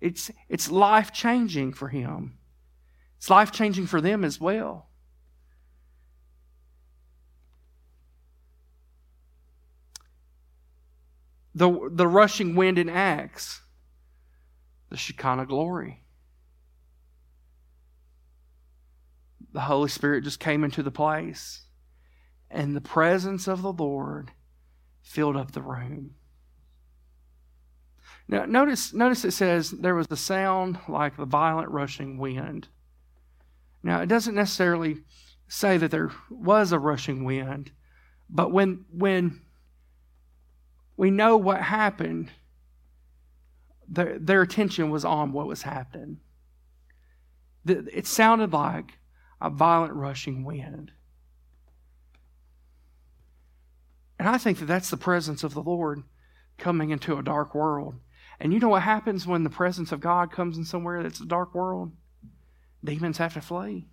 It's, 0.00 0.30
it's 0.48 0.70
life 0.70 1.12
changing 1.12 1.72
for 1.72 1.88
him. 1.88 2.38
It's 3.18 3.30
life 3.30 3.52
changing 3.52 3.86
for 3.86 4.00
them 4.00 4.24
as 4.24 4.40
well. 4.40 4.89
The, 11.60 11.90
the 11.92 12.08
rushing 12.08 12.56
wind 12.56 12.78
in 12.78 12.88
Acts, 12.88 13.60
the 14.88 14.96
Shekinah 14.96 15.44
glory. 15.44 16.02
The 19.52 19.60
Holy 19.60 19.90
Spirit 19.90 20.24
just 20.24 20.40
came 20.40 20.64
into 20.64 20.82
the 20.82 20.90
place, 20.90 21.64
and 22.50 22.74
the 22.74 22.80
presence 22.80 23.46
of 23.46 23.60
the 23.60 23.74
Lord 23.74 24.30
filled 25.02 25.36
up 25.36 25.52
the 25.52 25.60
room. 25.60 26.14
Now, 28.26 28.46
notice, 28.46 28.94
notice 28.94 29.26
it 29.26 29.32
says 29.32 29.70
there 29.70 29.94
was 29.94 30.06
a 30.08 30.16
sound 30.16 30.78
like 30.88 31.18
the 31.18 31.26
violent 31.26 31.68
rushing 31.68 32.16
wind. 32.16 32.68
Now, 33.82 34.00
it 34.00 34.06
doesn't 34.06 34.34
necessarily 34.34 35.02
say 35.46 35.76
that 35.76 35.90
there 35.90 36.10
was 36.30 36.72
a 36.72 36.78
rushing 36.78 37.22
wind, 37.22 37.70
but 38.30 38.50
when, 38.50 38.86
when 38.90 39.42
we 41.00 41.10
know 41.10 41.38
what 41.38 41.62
happened, 41.62 42.30
their, 43.88 44.18
their 44.18 44.42
attention 44.42 44.90
was 44.90 45.02
on 45.02 45.32
what 45.32 45.46
was 45.46 45.62
happening. 45.62 46.18
It 47.64 48.06
sounded 48.06 48.52
like 48.52 48.98
a 49.40 49.48
violent 49.48 49.94
rushing 49.94 50.44
wind. 50.44 50.92
And 54.18 54.28
I 54.28 54.36
think 54.36 54.58
that 54.58 54.66
that's 54.66 54.90
the 54.90 54.98
presence 54.98 55.42
of 55.42 55.54
the 55.54 55.62
Lord 55.62 56.02
coming 56.58 56.90
into 56.90 57.16
a 57.16 57.22
dark 57.22 57.54
world. 57.54 57.94
And 58.38 58.52
you 58.52 58.58
know 58.58 58.68
what 58.68 58.82
happens 58.82 59.26
when 59.26 59.42
the 59.42 59.48
presence 59.48 59.92
of 59.92 60.00
God 60.00 60.30
comes 60.30 60.58
in 60.58 60.66
somewhere 60.66 61.02
that's 61.02 61.20
a 61.20 61.24
dark 61.24 61.54
world? 61.54 61.92
Demons 62.84 63.16
have 63.16 63.32
to 63.32 63.40
flee. 63.40 63.88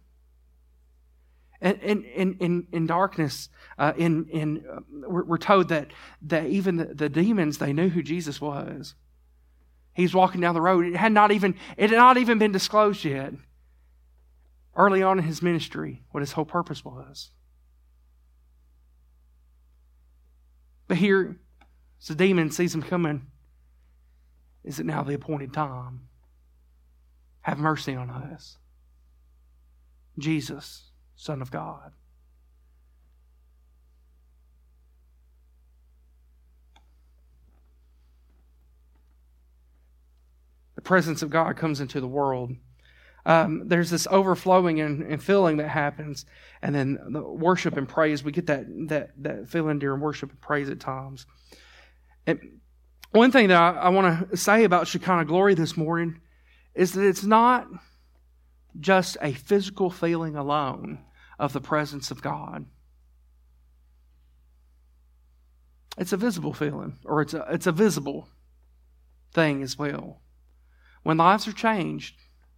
And 1.59 1.81
in, 1.81 2.35
in, 2.35 2.67
in, 2.71 2.85
darkness, 2.85 3.49
uh, 3.79 3.93
in, 3.97 4.27
in, 4.29 4.63
uh, 4.71 4.79
we're, 5.07 5.23
we're, 5.23 5.37
told 5.37 5.69
that, 5.69 5.91
that 6.23 6.45
even 6.45 6.77
the, 6.77 6.85
the, 6.85 7.09
demons, 7.09 7.57
they 7.57 7.73
knew 7.73 7.89
who 7.89 8.03
Jesus 8.03 8.39
was. 8.39 8.93
He's 9.93 10.13
walking 10.13 10.39
down 10.41 10.53
the 10.53 10.61
road. 10.61 10.85
It 10.85 10.95
had 10.95 11.11
not 11.11 11.31
even, 11.31 11.55
it 11.75 11.89
had 11.89 11.97
not 11.97 12.17
even 12.17 12.37
been 12.37 12.51
disclosed 12.51 13.03
yet 13.03 13.33
early 14.75 15.01
on 15.01 15.17
in 15.17 15.25
his 15.25 15.41
ministry 15.41 16.03
what 16.11 16.21
his 16.21 16.33
whole 16.33 16.45
purpose 16.45 16.85
was. 16.85 17.31
But 20.87 20.97
here, 20.97 21.37
the 22.07 22.13
demon 22.13 22.51
sees 22.51 22.75
him 22.75 22.83
coming. 22.83 23.25
Is 24.63 24.79
it 24.79 24.85
now 24.85 25.01
the 25.01 25.15
appointed 25.15 25.51
time? 25.53 26.01
Have 27.41 27.57
mercy 27.57 27.95
on 27.95 28.11
us. 28.11 28.57
Jesus 30.19 30.86
Son 31.17 31.41
of 31.41 31.51
God. 31.51 31.91
The 40.75 40.81
presence 40.81 41.23
of 41.23 41.31
God 41.31 41.57
comes 41.57 41.81
into 41.81 41.99
the 41.99 42.07
world. 42.07 42.51
Um, 43.25 43.67
there's 43.67 43.89
this 43.89 44.07
overflowing 44.09 44.79
and, 44.79 45.01
and, 45.01 45.21
filling 45.21 45.57
that 45.57 45.67
happens, 45.67 46.25
and 46.61 46.73
then 46.73 46.97
the 47.09 47.21
worship 47.21 47.75
and 47.75 47.89
praise. 47.89 48.23
We 48.23 48.31
get 48.31 48.45
that 48.45 48.65
that 48.87 49.11
that 49.23 49.49
feeling 49.49 49.79
during 49.79 49.99
worship 49.99 50.29
and 50.29 50.39
praise 50.39 50.69
at 50.69 50.79
times. 50.79 51.25
And 52.25 52.61
one 53.11 53.31
thing 53.31 53.49
that 53.49 53.61
I, 53.61 53.71
I 53.71 53.89
want 53.89 54.29
to 54.29 54.37
say 54.37 54.63
about 54.63 54.87
Shekinah 54.87 55.25
glory 55.25 55.55
this 55.55 55.75
morning 55.75 56.21
is 56.73 56.93
that 56.93 57.05
it's 57.05 57.23
not 57.23 57.67
just 58.79 59.17
a 59.21 59.33
physical 59.33 59.89
feeling 59.89 60.37
alone 60.37 60.99
of 61.39 61.53
the 61.53 61.61
presence 61.61 62.11
of 62.11 62.21
God. 62.21 62.65
It's 65.97 66.13
a 66.13 66.17
visible 66.17 66.53
feeling, 66.53 66.97
or 67.05 67.21
it's 67.21 67.33
a, 67.33 67.45
it's 67.49 67.67
a 67.67 67.71
visible 67.71 68.29
thing 69.33 69.63
as 69.63 69.77
well. 69.77 70.21
When 71.03 71.17
lives 71.17 71.47
are 71.47 71.53
changed, 71.53 72.15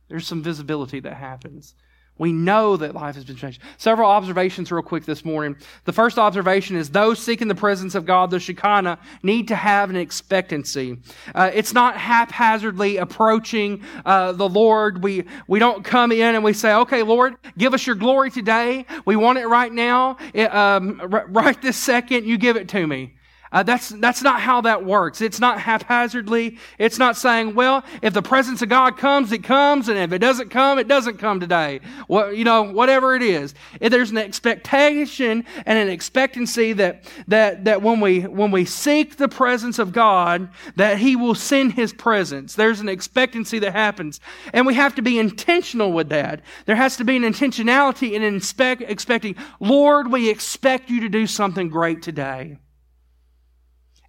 there's 0.09 0.27
some 0.27 0.43
visibility 0.43 0.99
that 0.99 1.15
happens. 1.15 1.75
We 2.19 2.33
know 2.33 2.77
that 2.77 2.93
life 2.93 3.15
has 3.15 3.23
been 3.23 3.37
changed. 3.37 3.61
Several 3.77 4.09
observations, 4.09 4.71
real 4.71 4.83
quick, 4.83 5.05
this 5.05 5.23
morning. 5.25 5.55
The 5.85 5.93
first 5.93 6.19
observation 6.19 6.75
is 6.75 6.89
those 6.89 7.17
seeking 7.17 7.47
the 7.47 7.55
presence 7.55 7.95
of 7.95 8.05
God, 8.05 8.29
the 8.29 8.39
Shekinah, 8.39 8.99
need 9.23 9.47
to 9.47 9.55
have 9.55 9.89
an 9.89 9.95
expectancy. 9.95 10.97
Uh, 11.33 11.49
it's 11.53 11.73
not 11.73 11.97
haphazardly 11.97 12.97
approaching 12.97 13.83
uh, 14.05 14.33
the 14.33 14.47
Lord. 14.47 15.01
We 15.01 15.23
we 15.47 15.59
don't 15.59 15.83
come 15.83 16.11
in 16.11 16.35
and 16.35 16.43
we 16.43 16.53
say, 16.53 16.73
"Okay, 16.73 17.03
Lord, 17.03 17.37
give 17.57 17.73
us 17.73 17.87
your 17.87 17.95
glory 17.95 18.29
today. 18.29 18.85
We 19.05 19.15
want 19.15 19.39
it 19.39 19.47
right 19.47 19.71
now, 19.71 20.17
it, 20.33 20.53
um, 20.53 20.99
right 21.29 21.59
this 21.61 21.77
second. 21.77 22.25
You 22.25 22.37
give 22.37 22.57
it 22.57 22.67
to 22.69 22.85
me." 22.85 23.15
Uh, 23.51 23.63
that's, 23.63 23.89
that's 23.89 24.21
not 24.21 24.41
how 24.41 24.61
that 24.61 24.85
works. 24.85 25.21
It's 25.21 25.39
not 25.39 25.59
haphazardly. 25.59 26.57
It's 26.77 26.99
not 26.99 27.17
saying, 27.17 27.55
well, 27.55 27.83
if 28.01 28.13
the 28.13 28.21
presence 28.21 28.61
of 28.61 28.69
God 28.69 28.97
comes, 28.97 29.31
it 29.31 29.43
comes, 29.43 29.89
and 29.89 29.97
if 29.97 30.11
it 30.11 30.19
doesn't 30.19 30.49
come, 30.49 30.77
it 30.77 30.87
doesn't 30.87 31.17
come 31.17 31.39
today. 31.39 31.79
Well, 32.07 32.31
you 32.31 32.43
know, 32.43 32.63
whatever 32.63 33.15
it 33.15 33.23
is. 33.23 33.55
If 33.79 33.91
there's 33.91 34.11
an 34.11 34.17
expectation 34.17 35.45
and 35.65 35.79
an 35.79 35.89
expectancy 35.89 36.73
that, 36.73 37.03
that, 37.27 37.65
that 37.65 37.81
when 37.81 37.99
we, 37.99 38.21
when 38.21 38.51
we 38.51 38.65
seek 38.65 39.17
the 39.17 39.27
presence 39.27 39.79
of 39.79 39.91
God, 39.91 40.49
that 40.75 40.99
He 40.99 41.15
will 41.15 41.35
send 41.35 41.73
His 41.73 41.91
presence. 41.91 42.53
There's 42.55 42.79
an 42.79 42.89
expectancy 42.89 43.59
that 43.59 43.71
happens. 43.71 44.19
And 44.53 44.67
we 44.67 44.75
have 44.75 44.95
to 44.95 45.01
be 45.01 45.17
intentional 45.17 45.91
with 45.91 46.09
that. 46.09 46.41
There 46.65 46.75
has 46.75 46.97
to 46.97 47.03
be 47.03 47.15
an 47.15 47.23
intentionality 47.23 48.11
in 48.13 48.23
expect, 48.23 48.83
expecting, 48.83 49.35
Lord, 49.59 50.11
we 50.11 50.29
expect 50.29 50.89
you 50.89 51.01
to 51.01 51.09
do 51.09 51.25
something 51.25 51.69
great 51.69 52.01
today. 52.01 52.57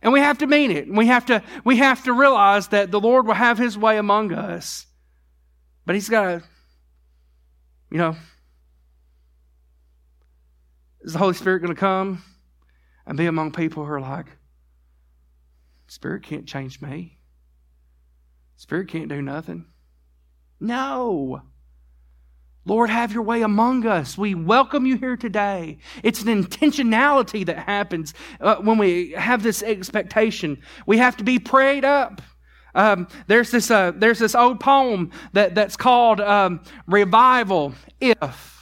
And 0.03 0.13
we 0.13 0.21
have 0.21 0.39
to 0.39 0.47
mean 0.47 0.71
it. 0.71 0.89
We 0.89 1.09
have 1.09 1.27
to, 1.27 1.43
we 1.65 1.77
have 1.77 2.05
to 2.05 2.13
realize 2.13 2.69
that 2.69 2.91
the 2.91 3.01
Lord 3.01 3.27
will 3.27 3.35
have 3.35 3.59
his 3.59 3.77
way 3.77 3.99
among 3.99 4.33
us. 4.33 4.87
But 5.85 5.95
he's 5.95 6.09
got 6.09 6.23
to, 6.23 6.43
you 7.91 7.99
know, 7.99 8.17
is 11.03 11.13
the 11.13 11.19
Holy 11.19 11.35
Spirit 11.35 11.61
going 11.61 11.75
to 11.75 11.81
come 11.81 12.23
and 13.07 13.17
be 13.17 13.27
among 13.27 13.53
people 13.53 13.85
who 13.85 13.93
are 13.93 14.01
like, 14.01 14.27
Spirit 15.87 16.23
can't 16.23 16.47
change 16.47 16.81
me? 16.81 17.19
Spirit 18.57 18.89
can't 18.89 19.09
do 19.09 19.21
nothing? 19.21 19.67
No. 20.61 21.43
Lord, 22.67 22.91
have 22.91 23.13
your 23.13 23.23
way 23.23 23.41
among 23.43 23.87
us. 23.87 24.19
We 24.19 24.35
welcome 24.35 24.85
you 24.85 24.97
here 24.99 25.17
today. 25.17 25.79
It's 26.03 26.23
an 26.23 26.29
intentionality 26.29 27.47
that 27.47 27.59
happens 27.61 28.13
uh, 28.41 28.57
when 28.57 28.77
we 28.77 29.13
have 29.13 29.43
this 29.43 29.63
expectation. 29.63 30.61
We 30.87 30.99
have 30.99 31.17
to 31.17 31.25
be 31.25 31.39
prayed 31.39 31.87
up. 31.87 32.21
Um, 32.75 33.09
there's 33.27 33.51
this 33.51 33.71
uh, 33.71 33.93
there's 33.97 34.19
this 34.19 34.35
old 34.35 34.61
poem 34.61 35.11
that 35.33 35.55
that's 35.55 35.77
called 35.77 36.21
um, 36.21 36.61
"Revival." 36.87 37.75
If 38.01 38.60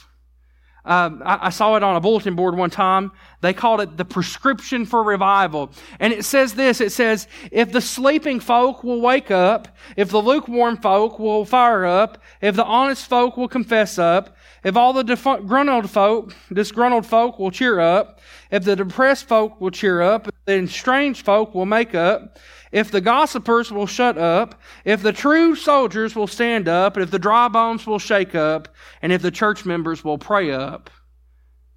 um, 0.85 1.21
I, 1.25 1.47
I, 1.47 1.49
saw 1.49 1.75
it 1.75 1.83
on 1.83 1.95
a 1.95 1.99
bulletin 1.99 2.35
board 2.35 2.55
one 2.55 2.69
time. 2.69 3.11
They 3.41 3.53
called 3.53 3.81
it 3.81 3.97
the 3.97 4.05
prescription 4.05 4.85
for 4.85 5.03
revival. 5.03 5.71
And 5.99 6.13
it 6.13 6.23
says 6.23 6.53
this 6.53 6.79
it 6.79 6.91
says, 6.91 7.27
if 7.51 7.71
the 7.71 7.81
sleeping 7.81 8.39
folk 8.39 8.83
will 8.83 9.01
wake 9.01 9.29
up, 9.29 9.67
if 9.97 10.09
the 10.09 10.21
lukewarm 10.21 10.77
folk 10.77 11.19
will 11.19 11.43
fire 11.43 11.85
up, 11.85 12.21
if 12.41 12.55
the 12.55 12.63
honest 12.63 13.07
folk 13.07 13.35
will 13.35 13.49
confess 13.49 13.99
up, 13.99 14.37
if 14.63 14.75
all 14.75 14.93
the 14.93 15.03
disgruntled 15.03 15.89
folk, 15.89 16.33
disgruntled 16.51 17.05
folk 17.05 17.39
will 17.39 17.51
cheer 17.51 17.79
up, 17.79 18.19
if 18.51 18.63
the 18.63 18.75
depressed 18.75 19.25
folk 19.25 19.59
will 19.59 19.71
cheer 19.71 20.01
up, 20.01 20.29
then 20.45 20.67
strange 20.67 21.23
folk 21.23 21.53
will 21.53 21.65
make 21.65 21.93
up, 21.93 22.39
if 22.71 22.91
the 22.91 23.01
gossipers 23.01 23.71
will 23.71 23.87
shut 23.87 24.17
up, 24.17 24.61
if 24.85 25.01
the 25.01 25.13
true 25.13 25.55
soldiers 25.55 26.15
will 26.15 26.27
stand 26.27 26.67
up, 26.67 26.97
if 26.97 27.09
the 27.11 27.19
dry 27.19 27.47
bones 27.47 27.87
will 27.87 27.99
shake 27.99 28.35
up, 28.35 28.67
and 29.01 29.11
if 29.11 29.21
the 29.21 29.31
church 29.31 29.65
members 29.65 30.03
will 30.03 30.17
pray 30.17 30.51
up, 30.51 30.89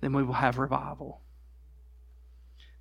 then 0.01 0.13
we 0.13 0.23
will 0.23 0.35
have 0.35 0.59
revival. 0.59 1.22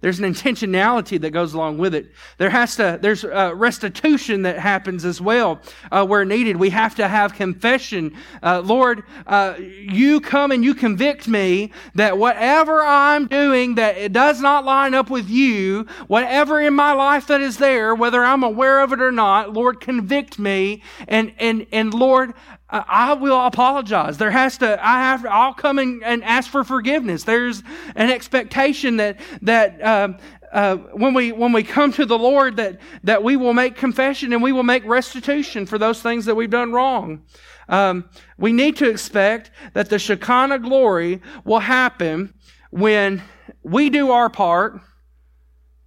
There's 0.01 0.19
an 0.19 0.25
intentionality 0.25 1.21
that 1.21 1.29
goes 1.29 1.53
along 1.53 1.77
with 1.77 1.93
it. 1.93 2.11
There 2.37 2.49
has 2.49 2.75
to, 2.77 2.97
there's 3.01 3.23
uh, 3.23 3.53
restitution 3.55 4.41
that 4.41 4.57
happens 4.57 5.05
as 5.05 5.21
well 5.21 5.61
uh, 5.91 6.05
where 6.05 6.25
needed. 6.25 6.57
We 6.57 6.71
have 6.71 6.95
to 6.95 7.07
have 7.07 7.33
confession. 7.33 8.17
Uh, 8.41 8.61
Lord, 8.61 9.03
uh, 9.27 9.55
you 9.59 10.19
come 10.19 10.51
and 10.51 10.63
you 10.63 10.73
convict 10.73 11.27
me 11.27 11.71
that 11.95 12.17
whatever 12.17 12.81
I'm 12.81 13.27
doing 13.27 13.75
that 13.75 13.97
it 13.97 14.11
does 14.11 14.41
not 14.41 14.65
line 14.65 14.95
up 14.95 15.11
with 15.11 15.29
you, 15.29 15.85
whatever 16.07 16.59
in 16.59 16.73
my 16.73 16.93
life 16.93 17.27
that 17.27 17.41
is 17.41 17.57
there, 17.57 17.93
whether 17.93 18.23
I'm 18.23 18.43
aware 18.43 18.81
of 18.81 18.93
it 18.93 19.01
or 19.01 19.11
not, 19.11 19.53
Lord, 19.53 19.79
convict 19.79 20.39
me. 20.39 20.81
And, 21.07 21.33
and, 21.37 21.67
and 21.71 21.93
Lord, 21.93 22.33
I 22.71 23.13
will 23.13 23.45
apologize. 23.45 24.17
There 24.17 24.31
has 24.31 24.57
to, 24.59 24.79
I 24.85 24.99
have, 24.99 25.25
I'll 25.25 25.53
come 25.53 25.77
and, 25.77 26.03
and 26.03 26.23
ask 26.23 26.49
for 26.49 26.63
forgiveness. 26.63 27.23
There's 27.23 27.63
an 27.95 28.09
expectation 28.09 28.97
that, 28.97 29.19
that, 29.41 29.83
um, 29.83 30.17
uh, 30.53 30.75
when 30.75 31.13
we 31.13 31.31
when 31.31 31.53
we 31.53 31.63
come 31.63 31.93
to 31.93 32.05
the 32.05 32.17
Lord 32.17 32.57
that 32.57 32.81
that 33.05 33.23
we 33.23 33.37
will 33.37 33.53
make 33.53 33.77
confession 33.77 34.33
and 34.33 34.43
we 34.43 34.51
will 34.51 34.63
make 34.63 34.83
restitution 34.85 35.65
for 35.65 35.77
those 35.77 36.01
things 36.01 36.25
that 36.25 36.35
we've 36.35 36.49
done 36.49 36.73
wrong. 36.73 37.23
Um, 37.69 38.09
we 38.37 38.51
need 38.51 38.75
to 38.77 38.89
expect 38.89 39.51
that 39.73 39.89
the 39.89 39.97
Shekinah 39.97 40.59
glory 40.59 41.21
will 41.45 41.59
happen 41.59 42.33
when 42.69 43.23
we 43.63 43.89
do 43.89 44.11
our 44.11 44.29
part 44.29 44.81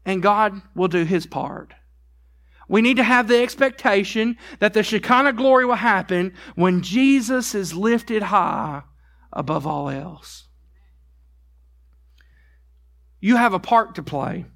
and 0.07 0.23
God 0.23 0.63
will 0.75 0.89
do 0.89 1.05
His 1.05 1.27
part. 1.27 1.75
We 2.69 2.81
need 2.83 2.97
to 2.97 3.05
have 3.05 3.29
the 3.29 3.43
expectation 3.43 4.37
that 4.59 4.73
the 4.73 4.83
Shekinah 4.83 5.35
glory 5.35 5.67
will 5.67 5.75
happen 5.75 6.33
when 6.55 6.83
Jesus 6.83 7.55
is 7.55 7.75
lifted 7.75 8.23
high 8.23 8.83
above 9.33 9.67
all 9.67 9.91
else. 9.91 10.49
You 13.21 13.37
have 13.37 13.55
a 13.55 13.59
part 13.59 13.95
to 13.97 14.03
play. 14.03 14.47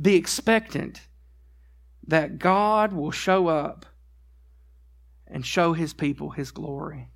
Be 0.00 0.16
expectant 0.16 1.02
that 2.06 2.38
God 2.38 2.92
will 2.92 3.10
show 3.10 3.48
up 3.48 3.86
and 5.26 5.44
show 5.44 5.72
his 5.72 5.92
people 5.92 6.30
his 6.30 6.50
glory. 6.50 7.09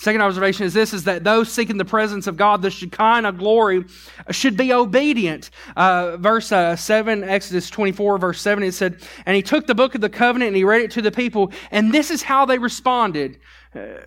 Second 0.00 0.22
observation 0.22 0.64
is 0.64 0.72
this, 0.72 0.94
is 0.94 1.04
that 1.04 1.24
those 1.24 1.52
seeking 1.52 1.76
the 1.76 1.84
presence 1.84 2.26
of 2.26 2.38
God, 2.38 2.62
the 2.62 2.70
Shekinah 2.70 3.32
glory, 3.32 3.84
should 4.30 4.56
be 4.56 4.72
obedient. 4.72 5.50
Uh, 5.76 6.16
verse 6.16 6.50
uh, 6.52 6.74
7, 6.74 7.22
Exodus 7.22 7.68
24, 7.68 8.16
verse 8.16 8.40
7, 8.40 8.64
it 8.64 8.72
said, 8.72 9.02
And 9.26 9.36
he 9.36 9.42
took 9.42 9.66
the 9.66 9.74
book 9.74 9.94
of 9.94 10.00
the 10.00 10.08
covenant 10.08 10.48
and 10.48 10.56
he 10.56 10.64
read 10.64 10.80
it 10.80 10.90
to 10.92 11.02
the 11.02 11.10
people, 11.10 11.52
and 11.70 11.92
this 11.92 12.10
is 12.10 12.22
how 12.22 12.46
they 12.46 12.56
responded. 12.56 13.40
Uh, 13.74 14.00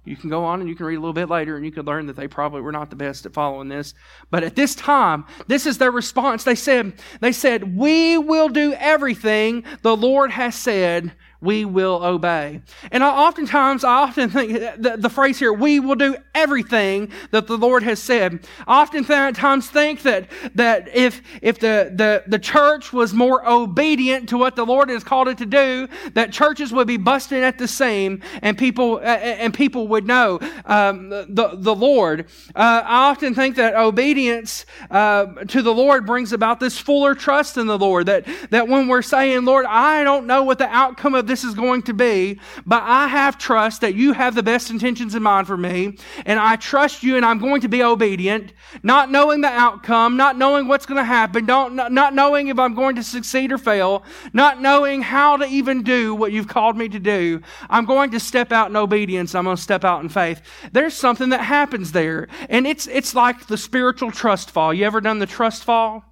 you 0.05 0.14
can 0.14 0.31
go 0.31 0.44
on 0.44 0.61
and 0.61 0.68
you 0.68 0.77
can 0.77 0.87
read 0.87 0.94
a 0.94 1.01
little 1.01 1.12
bit 1.12 1.29
later 1.29 1.57
and 1.57 1.64
you 1.64 1.73
can 1.73 1.85
learn 1.85 2.07
that 2.07 2.14
they 2.14 2.29
probably 2.29 2.61
were 2.61 2.71
not 2.71 2.90
the 2.90 2.97
best 2.97 3.27
at 3.27 3.35
following 3.35 3.68
this. 3.68 3.92
But 4.31 4.44
at 4.44 4.55
this 4.55 4.77
time, 4.77 5.25
this 5.49 5.66
is 5.66 5.79
their 5.79 5.90
response. 5.90 6.44
They 6.44 6.55
said, 6.55 6.92
they 7.18 7.33
said, 7.33 7.77
we 7.77 8.18
will 8.18 8.51
do 8.51 8.73
everything 8.75 9.64
the 9.83 9.97
Lord 9.97 10.31
has 10.31 10.55
said 10.55 11.11
we 11.40 11.64
will 11.64 12.05
obey. 12.05 12.61
And 12.90 13.05
I 13.05 13.09
oftentimes, 13.09 13.85
I 13.85 13.94
often 13.94 14.29
think 14.29 14.53
the, 14.53 14.96
the, 14.98 15.09
phrase 15.09 15.38
here, 15.38 15.53
we 15.53 15.79
will 15.79 15.94
do 15.94 16.16
everything 16.35 17.12
that 17.31 17.46
the 17.46 17.57
Lord 17.57 17.85
has 17.85 18.03
said. 18.03 18.44
I 18.66 18.83
oftentimes 18.83 19.70
think 19.70 20.03
that, 20.03 20.29
that 20.57 20.88
if, 20.94 21.22
if 21.40 21.61
the, 21.61 21.92
the, 21.94 22.24
the 22.27 22.40
church 22.40 22.92
was 22.92 23.14
more 23.14 23.48
obedient 23.48 24.29
to 24.31 24.38
what 24.38 24.57
the 24.57 24.66
Lord 24.66 24.88
has 24.88 25.05
called 25.05 25.29
it 25.29 25.38
to 25.38 25.46
do, 25.46 25.87
that 26.14 26.33
churches 26.33 26.72
would 26.72 26.88
be 26.88 26.96
busting 26.96 27.42
at 27.42 27.57
the 27.57 27.68
seam 27.68 28.20
and 28.42 28.59
people, 28.59 28.96
uh, 28.96 29.07
and 29.07 29.55
people 29.55 29.87
would 29.88 30.07
know, 30.07 30.40
um, 30.64 31.09
the, 31.11 31.51
the 31.55 31.74
Lord. 31.74 32.27
Uh, 32.57 32.83
I 32.85 33.11
often 33.11 33.35
think 33.37 33.55
that 33.57 33.77
obedience, 33.77 34.66
uh, 34.90 35.27
to 35.46 35.62
the 35.62 35.72
Lord 35.72 36.05
brings 36.05 36.33
about 36.33 36.59
this 36.59 36.77
fuller 36.79 37.14
trust 37.14 37.57
in 37.57 37.68
the 37.68 37.79
Lord. 37.79 38.07
That, 38.07 38.27
that 38.51 38.66
when 38.66 38.88
we're 38.88 39.03
saying, 39.03 39.44
Lord, 39.44 39.66
I 39.66 40.03
don't 40.03 40.27
know 40.27 40.42
what 40.42 40.59
the 40.59 40.68
outcome 40.68 41.14
of 41.14 41.28
this 41.29 41.45
is 41.45 41.55
going 41.55 41.83
to 41.83 41.95
be, 41.95 42.41
but 42.67 42.83
I 42.83 43.07
have 43.07 43.38
trust 43.38 43.83
that 43.83 43.95
you 43.95 44.12
have 44.12 44.35
the 44.35 44.43
best 44.43 44.71
intentions 44.71 45.14
in 45.14 45.23
mind 45.23 45.47
for 45.47 45.57
me, 45.57 45.99
and 46.27 46.41
I 46.41 46.57
trust 46.57 47.03
you 47.03 47.17
and 47.17 47.25
I'm 47.25 47.38
going 47.38 47.61
to 47.61 47.69
be 47.69 47.83
obedient, 47.83 48.53
not 48.83 49.11
knowing 49.11 49.43
the 49.43 49.49
outcome, 49.49 50.17
not 50.17 50.37
knowing 50.37 50.67
what's 50.67 50.87
going 50.87 50.99
to 50.99 51.05
happen, 51.05 51.47
don't, 51.47 51.77
not 51.77 52.14
knowing 52.14 52.49
if 52.49 52.59
I'm 52.59 52.75
going 52.75 52.97
to 52.97 53.03
succeed 53.03 53.53
or 53.53 53.59
fail, 53.59 54.03
not 54.33 54.61
knowing 54.61 55.03
how 55.03 55.37
to 55.37 55.47
even 55.47 55.83
do 55.83 56.14
what 56.14 56.33
you've 56.33 56.49
called 56.49 56.77
me 56.77 56.88
to 56.88 56.99
do. 56.99 57.41
I'm 57.71 57.85
going 57.85 58.11
to 58.12 58.21
step 58.21 58.51
out 58.51 58.71
in 58.71 58.77
obedience. 58.77 59.35
I'm 59.35 59.45
going 59.45 59.57
to 59.57 59.62
step 59.62 59.85
out 59.85 60.03
in 60.03 60.09
faith. 60.09 60.41
There's 60.73 60.95
something 60.95 61.29
that 61.29 61.43
happens 61.43 61.93
there, 61.93 62.29
and 62.49 62.67
it's, 62.67 62.87
it's 62.87 63.14
like 63.14 63.47
the 63.47 63.59
spiritual 63.59 64.11
trust 64.11 64.51
fall. 64.51 64.73
You 64.73 64.87
ever 64.87 65.01
done 65.01 65.19
the 65.19 65.27
trust 65.27 65.64
fall? 65.64 66.05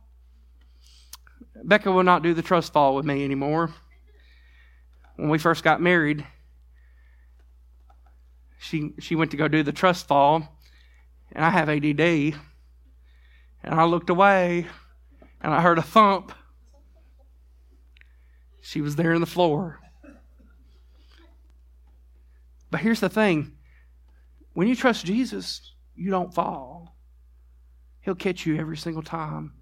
Becca 1.65 1.91
will 1.91 2.05
not 2.05 2.23
do 2.23 2.35
the 2.35 2.43
trust 2.43 2.73
fall 2.73 2.95
with 2.95 3.07
me 3.07 3.25
anymore 3.25 3.75
when 5.17 5.29
we 5.29 5.39
first 5.39 5.65
got 5.65 5.81
married, 5.81 6.27
she 8.59 8.93
she 8.99 9.15
went 9.15 9.31
to 9.33 9.37
go 9.37 9.49
do 9.49 9.63
the 9.63 9.73
trust 9.73 10.07
fall, 10.07 10.61
and 11.33 11.45
I 11.45 11.51
have 11.51 11.69
ADD, 11.69 12.01
and 12.01 12.35
I 13.65 13.85
looked 13.85 14.11
away, 14.11 14.67
and 15.41 15.53
I 15.53 15.61
heard 15.61 15.79
a 15.79 15.83
thump. 15.83 16.33
She 18.61 18.81
was 18.81 18.97
there 18.97 19.13
in 19.13 19.21
the 19.21 19.27
floor. 19.27 19.81
But 22.71 22.81
here's 22.81 23.01
the 23.01 23.09
thing 23.09 23.53
when 24.55 24.69
you 24.69 24.77
trust 24.77 25.07
Jesus, 25.07 25.73
you 25.95 26.11
don't 26.11 26.35
fall. 26.35 26.97
He'll 28.01 28.15
catch 28.15 28.47
you 28.47 28.57
every 28.57 28.77
single 28.77 29.03
time. 29.03 29.53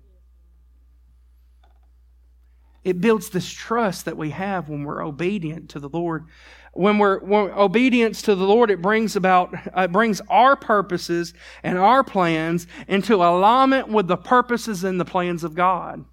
It 2.84 3.00
builds 3.00 3.30
this 3.30 3.48
trust 3.48 4.04
that 4.04 4.16
we 4.16 4.30
have 4.30 4.68
when 4.68 4.84
we're 4.84 5.04
obedient 5.04 5.70
to 5.70 5.80
the 5.80 5.88
Lord. 5.88 6.26
When 6.74 6.98
we're 6.98 7.20
when 7.20 7.50
obedience 7.50 8.20
to 8.22 8.34
the 8.34 8.44
Lord, 8.44 8.70
it 8.70 8.82
brings 8.82 9.16
about 9.16 9.54
it 9.76 9.92
brings 9.92 10.20
our 10.28 10.54
purposes 10.54 11.32
and 11.62 11.78
our 11.78 12.04
plans 12.04 12.66
into 12.86 13.16
alignment 13.16 13.88
with 13.88 14.06
the 14.06 14.16
purposes 14.16 14.84
and 14.84 15.00
the 15.00 15.04
plans 15.04 15.44
of 15.44 15.54
God. 15.54 16.04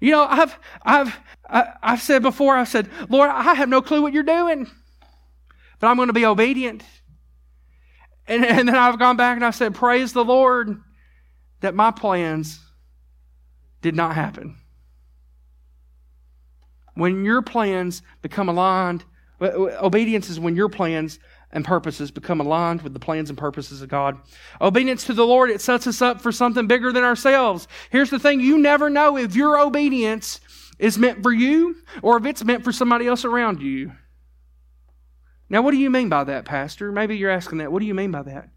You 0.00 0.12
know, 0.12 0.26
I've 0.28 0.58
I've 0.82 1.18
I've 1.48 2.02
said 2.02 2.22
before. 2.22 2.56
I've 2.56 2.68
said, 2.68 2.88
Lord, 3.08 3.30
I 3.30 3.54
have 3.54 3.68
no 3.68 3.82
clue 3.82 4.02
what 4.02 4.12
you're 4.12 4.22
doing, 4.22 4.70
but 5.80 5.88
I'm 5.88 5.96
going 5.96 6.08
to 6.08 6.12
be 6.12 6.26
obedient. 6.26 6.84
And, 8.26 8.44
and 8.44 8.68
then 8.68 8.76
I've 8.76 8.98
gone 8.98 9.16
back 9.16 9.36
and 9.36 9.44
I've 9.44 9.54
said, 9.54 9.74
Praise 9.74 10.12
the 10.12 10.24
Lord 10.24 10.80
that 11.60 11.74
my 11.74 11.90
plans 11.90 12.60
did 13.80 13.96
not 13.96 14.14
happen. 14.14 14.56
When 16.94 17.24
your 17.24 17.42
plans 17.42 18.02
become 18.20 18.48
aligned, 18.48 19.04
obedience 19.40 20.28
is 20.28 20.38
when 20.38 20.56
your 20.56 20.68
plans 20.68 21.18
and 21.52 21.64
purposes 21.64 22.10
become 22.10 22.40
aligned 22.40 22.82
with 22.82 22.94
the 22.94 23.00
plans 23.00 23.28
and 23.28 23.38
purposes 23.38 23.82
of 23.82 23.88
God. 23.88 24.18
Obedience 24.60 25.04
to 25.04 25.14
the 25.14 25.26
Lord, 25.26 25.50
it 25.50 25.60
sets 25.60 25.86
us 25.86 26.00
up 26.00 26.20
for 26.20 26.32
something 26.32 26.66
bigger 26.66 26.92
than 26.92 27.04
ourselves. 27.04 27.68
Here's 27.90 28.10
the 28.10 28.18
thing 28.18 28.40
you 28.40 28.58
never 28.58 28.88
know 28.88 29.16
if 29.16 29.36
your 29.36 29.58
obedience 29.58 30.40
is 30.78 30.98
meant 30.98 31.22
for 31.22 31.32
you 31.32 31.76
or 32.02 32.16
if 32.16 32.24
it's 32.24 32.44
meant 32.44 32.64
for 32.64 32.72
somebody 32.72 33.06
else 33.06 33.24
around 33.24 33.60
you. 33.60 33.92
Now, 35.50 35.60
what 35.60 35.72
do 35.72 35.76
you 35.76 35.90
mean 35.90 36.08
by 36.08 36.24
that, 36.24 36.46
Pastor? 36.46 36.90
Maybe 36.90 37.18
you're 37.18 37.30
asking 37.30 37.58
that. 37.58 37.70
What 37.70 37.80
do 37.80 37.86
you 37.86 37.94
mean 37.94 38.10
by 38.10 38.22
that? 38.22 38.48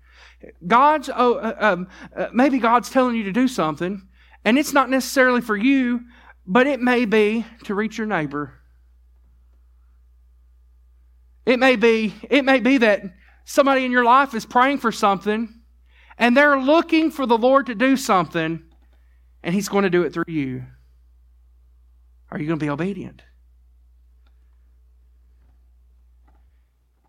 God's, 0.66 1.10
oh, 1.14 1.36
uh, 1.36 1.56
um, 1.60 1.88
uh, 2.16 2.28
maybe 2.34 2.58
God's 2.58 2.90
telling 2.90 3.16
you 3.16 3.24
to 3.24 3.34
do 3.34 3.50
something, 3.50 4.08
and 4.46 4.58
it's 4.58 4.72
not 4.72 4.90
necessarily 4.90 5.42
for 5.42 5.58
you, 5.58 6.02
but 6.48 6.68
it 6.68 6.80
may 6.80 7.06
be 7.06 7.46
to 7.64 7.76
reach 7.76 7.98
your 7.98 8.08
neighbor. 8.08 8.54
It 11.46 11.60
may 11.60 11.76
be, 11.76 12.14
it 12.30 12.44
may 12.44 12.60
be 12.60 12.78
that 12.80 13.04
somebody 13.46 13.86
in 13.86 13.92
your 13.92 14.04
life 14.04 14.34
is 14.34 14.46
praying 14.46 14.80
for 14.80 14.92
something, 14.92 15.54
and 16.18 16.36
they're 16.36 16.60
looking 16.60 17.12
for 17.12 17.26
the 17.26 17.38
Lord 17.38 17.68
to 17.68 17.76
do 17.76 17.98
something, 17.98 18.64
and 19.44 19.54
He's 19.54 19.70
going 19.70 19.84
to 19.84 19.90
do 19.90 20.04
it 20.04 20.14
through 20.14 20.26
you. 20.28 20.64
Are 22.32 22.40
you 22.40 22.48
going 22.48 22.60
to 22.60 22.66
be 22.66 22.70
obedient? 22.70 23.22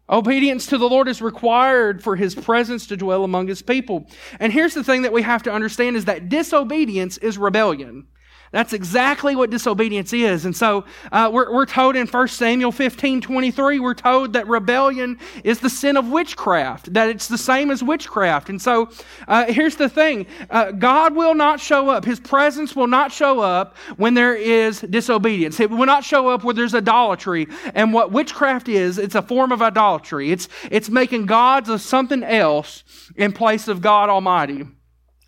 Obedience 0.09 0.67
to 0.67 0.79
the 0.79 0.89
Lord 0.89 1.09
is 1.09 1.21
required 1.21 2.03
for 2.03 2.15
his 2.15 2.35
presence 2.35 2.87
to 2.87 2.97
dwell 2.97 3.25
among 3.25 3.49
his 3.49 3.61
people. 3.61 4.07
And 4.39 4.53
here's 4.53 4.75
the 4.75 4.85
thing 4.85 5.03
that 5.03 5.13
we 5.13 5.23
have 5.23 5.43
to 5.45 5.53
understand 5.53 5.97
is 5.97 6.05
that 6.05 6.29
disobedience 6.29 7.19
is 7.19 7.37
rebellion. 7.37 8.07
That's 8.53 8.73
exactly 8.73 9.35
what 9.35 9.51
disobedience 9.51 10.13
is. 10.13 10.45
And 10.45 10.57
so 10.57 10.85
uh, 11.13 11.31
we're, 11.33 11.53
we're 11.53 11.67
told 11.67 11.97
in 11.97 12.07
1 12.07 12.29
Samuel 12.29 12.73
15 12.73 13.21
23, 13.21 13.81
we're 13.81 13.95
told 13.95 14.33
that 14.35 14.47
rebellion 14.47 15.19
is 15.45 15.61
the 15.61 15.71
sin 15.71 15.97
of 15.97 16.09
witchcraft, 16.09 16.93
that 16.95 17.09
it's 17.09 17.29
the 17.29 17.39
same 17.39 17.71
as 17.71 17.83
witchcraft. 17.83 18.49
And 18.49 18.61
so 18.61 18.91
uh, 19.29 19.47
here's 19.47 19.77
the 19.77 19.89
thing 19.89 20.27
uh, 20.51 20.73
God 20.73 21.15
will 21.15 21.35
not 21.35 21.61
show 21.61 21.89
up, 21.89 22.05
His 22.05 22.21
presence 22.21 22.77
will 22.77 22.87
not 22.87 23.13
show 23.13 23.41
up 23.41 23.77
when 23.97 24.15
there 24.15 24.35
is 24.35 24.81
disobedience. 24.81 25.61
It 25.61 25.71
will 25.71 25.87
not 25.87 26.05
show 26.05 26.29
up 26.29 26.45
where 26.45 26.55
there's 26.55 26.75
idolatry. 26.75 27.49
And 27.75 27.93
what 27.93 28.13
witchcraft 28.13 28.69
is, 28.69 28.99
it's 28.99 29.15
a 29.15 29.23
form 29.23 29.53
of 29.53 29.63
idolatry, 29.63 30.31
it's, 30.31 30.49
it's 30.71 30.89
making 30.89 31.27
gods 31.27 31.69
of 31.69 31.81
something 31.81 32.23
else 32.23 32.85
in 33.17 33.33
place 33.33 33.69
of 33.69 33.81
God 33.81 34.09
Almighty. 34.09 34.65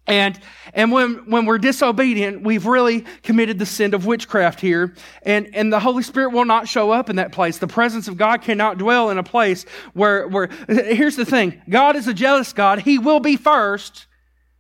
And, 0.09 0.41
and 0.73 0.91
when, 0.91 1.31
when 1.31 1.45
we're 1.45 1.59
disobedient, 1.59 2.43
we've 2.43 2.65
really 2.65 3.03
committed 3.23 3.59
the 3.59 3.67
sin 3.67 3.93
of 3.93 4.07
witchcraft 4.07 4.59
here. 4.59 4.95
And, 5.23 5.55
and 5.55 5.71
the 5.71 5.81
Holy 5.81 6.03
Spirit 6.03 6.31
will 6.31 6.47
not 6.47 6.67
show 6.67 6.91
up 6.91 7.11
in 7.11 7.17
that 7.17 7.31
place. 7.31 7.59
The 7.59 7.67
presence 7.67 8.09
of 8.09 8.17
God 8.17 8.41
cannot 8.41 8.79
dwell 8.79 9.11
in 9.11 9.19
a 9.19 9.23
place 9.23 9.65
where, 9.93 10.27
where, 10.27 10.49
here's 10.67 11.17
the 11.17 11.27
thing. 11.27 11.61
God 11.69 11.95
is 11.95 12.09
a 12.09 12.15
jealous 12.15 12.55
God. 12.55 12.81
He 12.81 12.99
will 12.99 13.21
be 13.21 13.37
first. 13.37 14.07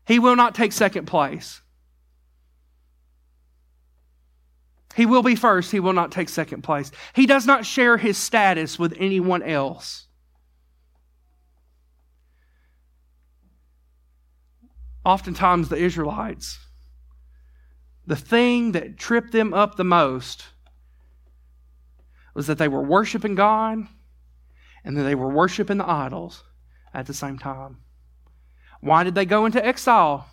He 0.06 0.18
will 0.18 0.36
not 0.36 0.54
take 0.54 0.72
second 0.72 1.06
place. 1.06 1.62
He 4.94 5.06
will 5.06 5.22
be 5.22 5.34
first. 5.34 5.70
He 5.70 5.80
will 5.80 5.92
not 5.94 6.12
take 6.12 6.28
second 6.28 6.62
place. 6.62 6.90
He 7.14 7.24
does 7.24 7.46
not 7.46 7.64
share 7.64 7.96
his 7.96 8.18
status 8.18 8.78
with 8.78 8.94
anyone 8.98 9.42
else. 9.42 10.07
Oftentimes 15.08 15.70
the 15.70 15.76
Israelites, 15.76 16.58
the 18.06 18.14
thing 18.14 18.72
that 18.72 18.98
tripped 18.98 19.32
them 19.32 19.54
up 19.54 19.76
the 19.76 19.84
most 19.84 20.44
was 22.34 22.46
that 22.46 22.58
they 22.58 22.68
were 22.68 22.82
worshiping 22.82 23.34
God 23.34 23.78
and 24.84 24.96
that 24.98 25.04
they 25.04 25.14
were 25.14 25.32
worshiping 25.32 25.78
the 25.78 25.88
idols 25.88 26.44
at 26.92 27.06
the 27.06 27.14
same 27.14 27.38
time. 27.38 27.78
Why 28.82 29.02
did 29.02 29.14
they 29.14 29.24
go 29.24 29.46
into 29.46 29.64
exile? 29.64 30.28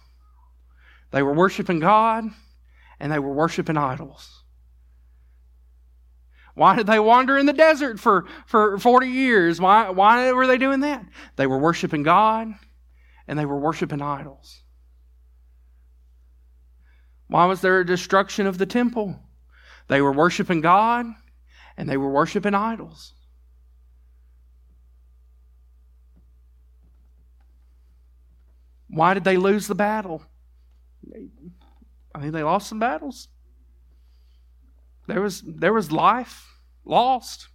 They 1.12 1.24
were 1.24 1.34
worshiping 1.34 1.80
God 1.80 2.26
and 3.00 3.10
they 3.10 3.20
were 3.20 3.34
worshiping 3.34 3.78
idols. 3.78 4.44
Why 6.54 6.76
did 6.76 6.88
they 6.88 7.00
wander 7.00 7.38
in 7.38 7.46
the 7.46 7.54
desert 7.54 7.98
for, 7.98 8.26
for 8.46 8.78
40 8.78 9.08
years? 9.08 9.62
Why, 9.62 9.90
why 9.90 10.34
were 10.34 10.48
they 10.48 10.58
doing 10.58 10.82
that? 10.82 11.06
They 11.38 11.48
were 11.48 11.60
worshiping 11.60 12.04
God 12.04 12.50
and 13.26 13.40
they 13.40 13.46
were 13.46 13.58
worshiping 13.58 14.02
idols. 14.02 14.64
Why 17.28 17.46
was 17.46 17.62
there 17.62 17.80
a 17.80 17.86
destruction 17.86 18.46
of 18.46 18.58
the 18.58 18.66
temple? 18.66 19.20
They 19.88 20.02
were 20.02 20.12
worshiping 20.12 20.62
God 20.62 21.06
and 21.78 21.90
they 21.90 21.98
were 21.98 22.10
worshiping 22.10 22.54
idols. 22.54 23.14
Why 28.88 29.14
did 29.14 29.24
they 29.24 29.38
lose 29.38 29.68
the 29.68 29.76
battle? 29.76 30.24
I 32.14 32.20
mean, 32.20 32.32
they 32.32 32.44
lost 32.44 32.70
some 32.70 32.80
battles. 32.80 33.28
There 35.08 35.22
was, 35.22 35.44
there 35.46 35.74
was 35.74 35.92
life 35.92 36.48
lost. 36.86 37.50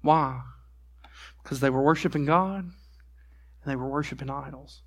Why? 0.00 0.40
Because 1.42 1.60
they 1.60 1.70
were 1.70 1.82
worshiping 1.82 2.24
God 2.24 2.64
and 2.64 2.72
they 3.66 3.76
were 3.76 3.88
worshiping 3.88 4.30
idols. 4.30 4.82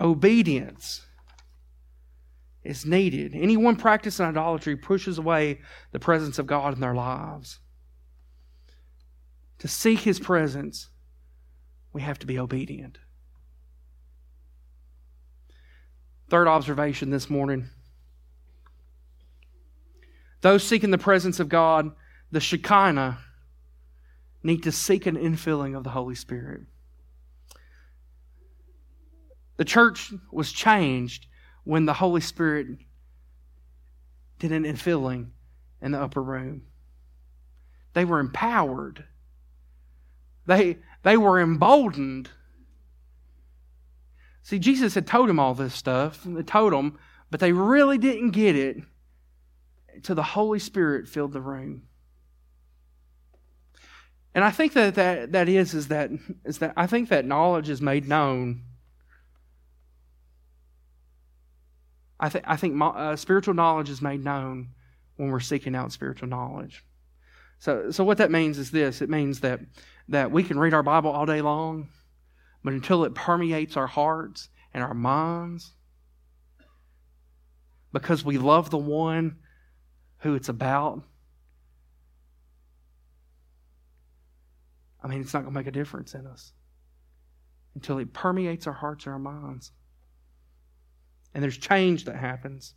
Obedience 0.00 1.02
is 2.62 2.84
needed. 2.86 3.34
Anyone 3.34 3.76
practicing 3.76 4.26
idolatry 4.26 4.76
pushes 4.76 5.18
away 5.18 5.60
the 5.92 5.98
presence 6.00 6.38
of 6.38 6.46
God 6.46 6.74
in 6.74 6.80
their 6.80 6.94
lives. 6.94 7.58
To 9.58 9.68
seek 9.68 10.00
His 10.00 10.18
presence, 10.18 10.88
we 11.92 12.02
have 12.02 12.18
to 12.20 12.26
be 12.26 12.38
obedient. 12.38 12.98
Third 16.28 16.48
observation 16.48 17.10
this 17.10 17.28
morning 17.28 17.68
those 20.42 20.66
seeking 20.66 20.90
the 20.90 20.98
presence 20.98 21.38
of 21.38 21.48
God, 21.48 21.90
the 22.30 22.40
Shekinah, 22.40 23.18
need 24.42 24.62
to 24.62 24.72
seek 24.72 25.04
an 25.06 25.16
infilling 25.16 25.76
of 25.76 25.84
the 25.84 25.90
Holy 25.90 26.14
Spirit. 26.14 26.62
The 29.60 29.66
church 29.66 30.14
was 30.32 30.52
changed 30.52 31.26
when 31.64 31.84
the 31.84 31.92
Holy 31.92 32.22
Spirit 32.22 32.78
did 34.38 34.52
an 34.52 34.64
infilling 34.64 35.32
in 35.82 35.92
the 35.92 36.00
upper 36.00 36.22
room. 36.22 36.62
They 37.92 38.06
were 38.06 38.20
empowered. 38.20 39.04
They, 40.46 40.78
they 41.02 41.18
were 41.18 41.38
emboldened. 41.38 42.30
See, 44.42 44.58
Jesus 44.58 44.94
had 44.94 45.06
told 45.06 45.28
them 45.28 45.38
all 45.38 45.52
this 45.52 45.74
stuff. 45.74 46.22
They 46.24 46.42
told 46.42 46.72
them, 46.72 46.98
but 47.30 47.38
they 47.38 47.52
really 47.52 47.98
didn't 47.98 48.30
get 48.30 48.56
it 48.56 48.78
until 49.94 50.16
the 50.16 50.22
Holy 50.22 50.58
Spirit 50.58 51.06
filled 51.06 51.34
the 51.34 51.42
room. 51.42 51.82
And 54.34 54.42
I 54.42 54.52
think 54.52 54.72
that 54.72 54.94
that, 54.94 55.32
that 55.32 55.50
is, 55.50 55.74
is 55.74 55.88
that 55.88 56.10
is 56.46 56.60
that 56.60 56.72
I 56.78 56.86
think 56.86 57.10
that 57.10 57.26
knowledge 57.26 57.68
is 57.68 57.82
made 57.82 58.08
known 58.08 58.62
I, 62.20 62.28
th- 62.28 62.44
I 62.46 62.56
think 62.56 62.74
my, 62.74 62.88
uh, 62.88 63.16
spiritual 63.16 63.54
knowledge 63.54 63.88
is 63.88 64.02
made 64.02 64.22
known 64.22 64.68
when 65.16 65.30
we're 65.30 65.40
seeking 65.40 65.74
out 65.74 65.90
spiritual 65.90 66.28
knowledge. 66.28 66.84
So, 67.58 67.90
so 67.90 68.04
what 68.04 68.18
that 68.18 68.30
means 68.30 68.58
is 68.58 68.70
this: 68.70 69.00
it 69.00 69.10
means 69.10 69.40
that 69.40 69.60
that 70.08 70.30
we 70.30 70.42
can 70.42 70.58
read 70.58 70.74
our 70.74 70.82
Bible 70.82 71.10
all 71.10 71.26
day 71.26 71.40
long, 71.40 71.88
but 72.62 72.72
until 72.72 73.04
it 73.04 73.14
permeates 73.14 73.76
our 73.76 73.86
hearts 73.86 74.48
and 74.74 74.84
our 74.84 74.94
minds, 74.94 75.72
because 77.92 78.24
we 78.24 78.38
love 78.38 78.70
the 78.70 78.78
one 78.78 79.36
who 80.18 80.34
it's 80.34 80.48
about, 80.48 81.02
I 85.02 85.08
mean, 85.08 85.20
it's 85.20 85.32
not 85.32 85.40
going 85.40 85.54
to 85.54 85.58
make 85.58 85.66
a 85.66 85.72
difference 85.72 86.14
in 86.14 86.26
us 86.26 86.52
until 87.74 87.98
it 87.98 88.12
permeates 88.12 88.66
our 88.66 88.72
hearts 88.72 89.06
and 89.06 89.12
our 89.12 89.18
minds. 89.18 89.72
And 91.34 91.42
there's 91.42 91.56
change 91.56 92.04
that 92.04 92.16
happens. 92.16 92.74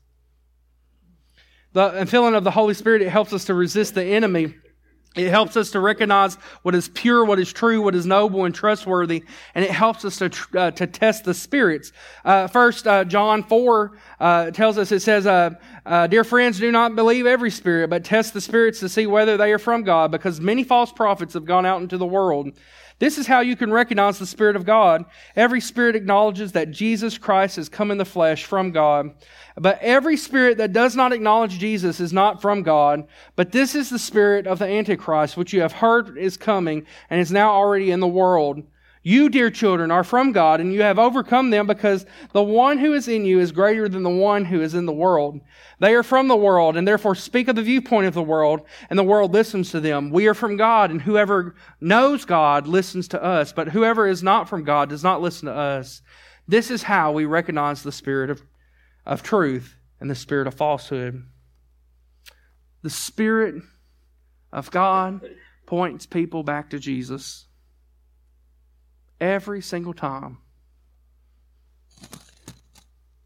The 1.73 2.05
filling 2.07 2.35
of 2.35 2.43
the 2.43 2.51
Holy 2.51 2.75
Spirit, 2.75 3.01
it 3.01 3.09
helps 3.09 3.33
us 3.33 3.45
to 3.45 3.53
resist 3.53 3.95
the 3.95 4.03
enemy 4.03 4.53
it 5.15 5.29
helps 5.29 5.55
us 5.55 5.69
to 5.71 5.79
recognize 5.79 6.35
what 6.63 6.73
is 6.73 6.89
pure, 6.89 7.23
what 7.23 7.37
is 7.37 7.53
true, 7.53 7.81
what 7.81 7.93
is 7.93 8.05
noble 8.05 8.45
and 8.45 8.55
trustworthy, 8.55 9.23
and 9.53 9.63
it 9.63 9.69
helps 9.69 10.05
us 10.05 10.17
to, 10.17 10.31
uh, 10.57 10.71
to 10.71 10.87
test 10.87 11.23
the 11.23 11.35
spirits. 11.35 11.91
Uh, 12.25 12.47
first, 12.47 12.87
uh, 12.87 13.03
John 13.03 13.43
4 13.43 13.91
uh, 14.19 14.51
tells 14.51 14.79
us, 14.79 14.91
it 14.91 15.01
says, 15.01 15.27
uh, 15.27 15.51
uh, 15.85 16.07
Dear 16.07 16.23
friends, 16.23 16.59
do 16.59 16.71
not 16.71 16.95
believe 16.95 17.27
every 17.27 17.51
spirit, 17.51 17.91
but 17.91 18.03
test 18.03 18.33
the 18.33 18.41
spirits 18.41 18.79
to 18.79 18.89
see 18.89 19.05
whether 19.05 19.37
they 19.37 19.53
are 19.53 19.59
from 19.59 19.83
God, 19.83 20.11
because 20.11 20.41
many 20.41 20.63
false 20.63 20.91
prophets 20.91 21.35
have 21.35 21.45
gone 21.45 21.65
out 21.65 21.81
into 21.81 21.97
the 21.97 22.07
world. 22.07 22.51
This 22.99 23.17
is 23.17 23.27
how 23.27 23.41
you 23.41 23.56
can 23.56 23.71
recognize 23.71 24.19
the 24.19 24.25
Spirit 24.25 24.56
of 24.56 24.65
God. 24.65 25.06
Every 25.36 25.60
spirit 25.60 25.95
acknowledges 25.95 26.51
that 26.53 26.71
Jesus 26.71 27.17
Christ 27.17 27.56
has 27.58 27.69
come 27.69 27.91
in 27.91 27.97
the 27.97 28.06
flesh 28.06 28.45
from 28.45 28.71
God. 28.71 29.12
But 29.56 29.79
every 29.82 30.17
spirit 30.17 30.58
that 30.58 30.73
does 30.73 30.95
not 30.95 31.13
acknowledge 31.13 31.60
Jesus 31.60 31.99
is 31.99 32.13
not 32.13 32.41
from 32.41 32.63
God. 32.63 33.08
But 33.36 33.51
this 33.51 33.75
is 33.75 33.89
the 33.89 33.99
spirit 33.99 34.47
of 34.47 34.60
the 34.60 34.67
Antichrist, 34.67 35.38
which 35.38 35.53
you 35.53 35.62
have 35.62 35.73
heard 35.73 36.17
is 36.17 36.38
coming 36.38 36.86
and 37.10 37.19
is 37.19 37.32
now 37.32 37.51
already 37.51 37.91
in 37.91 37.99
the 37.99 38.08
world. 38.08 38.63
You, 39.05 39.27
dear 39.27 39.51
children, 39.51 39.91
are 39.91 40.05
from 40.05 40.31
God, 40.31 40.61
and 40.61 40.71
you 40.71 40.81
have 40.81 40.97
overcome 40.97 41.49
them 41.49 41.67
because 41.67 42.05
the 42.31 42.41
one 42.41 42.77
who 42.77 42.93
is 42.93 43.09
in 43.09 43.25
you 43.25 43.41
is 43.41 43.51
greater 43.51 43.89
than 43.89 44.03
the 44.03 44.09
one 44.09 44.45
who 44.45 44.61
is 44.61 44.73
in 44.73 44.85
the 44.85 44.93
world. 44.93 45.41
They 45.79 45.93
are 45.93 46.03
from 46.03 46.29
the 46.29 46.37
world, 46.37 46.77
and 46.77 46.87
therefore 46.87 47.13
speak 47.13 47.49
of 47.49 47.57
the 47.57 47.63
viewpoint 47.63 48.07
of 48.07 48.13
the 48.13 48.23
world, 48.23 48.61
and 48.89 48.97
the 48.97 49.03
world 49.03 49.33
listens 49.33 49.71
to 49.71 49.81
them. 49.81 50.09
We 50.09 50.27
are 50.27 50.33
from 50.33 50.55
God, 50.55 50.89
and 50.89 51.01
whoever 51.01 51.53
knows 51.81 52.23
God 52.23 52.65
listens 52.65 53.09
to 53.09 53.21
us, 53.21 53.51
but 53.51 53.69
whoever 53.69 54.07
is 54.07 54.23
not 54.23 54.47
from 54.47 54.63
God 54.63 54.87
does 54.87 55.03
not 55.03 55.21
listen 55.21 55.47
to 55.47 55.53
us. 55.53 56.01
This 56.47 56.71
is 56.71 56.83
how 56.83 57.11
we 57.11 57.25
recognize 57.25 57.83
the 57.83 57.91
spirit 57.91 58.29
of, 58.29 58.41
of 59.05 59.21
truth 59.21 59.75
and 59.99 60.09
the 60.09 60.15
spirit 60.15 60.47
of 60.47 60.53
falsehood. 60.53 61.25
The 62.83 62.89
spirit 62.89 63.55
of 64.53 64.71
God 64.71 65.21
points 65.65 66.05
people 66.05 66.43
back 66.43 66.69
to 66.69 66.79
Jesus 66.79 67.47
every 69.19 69.62
single 69.62 69.93
time. 69.93 70.38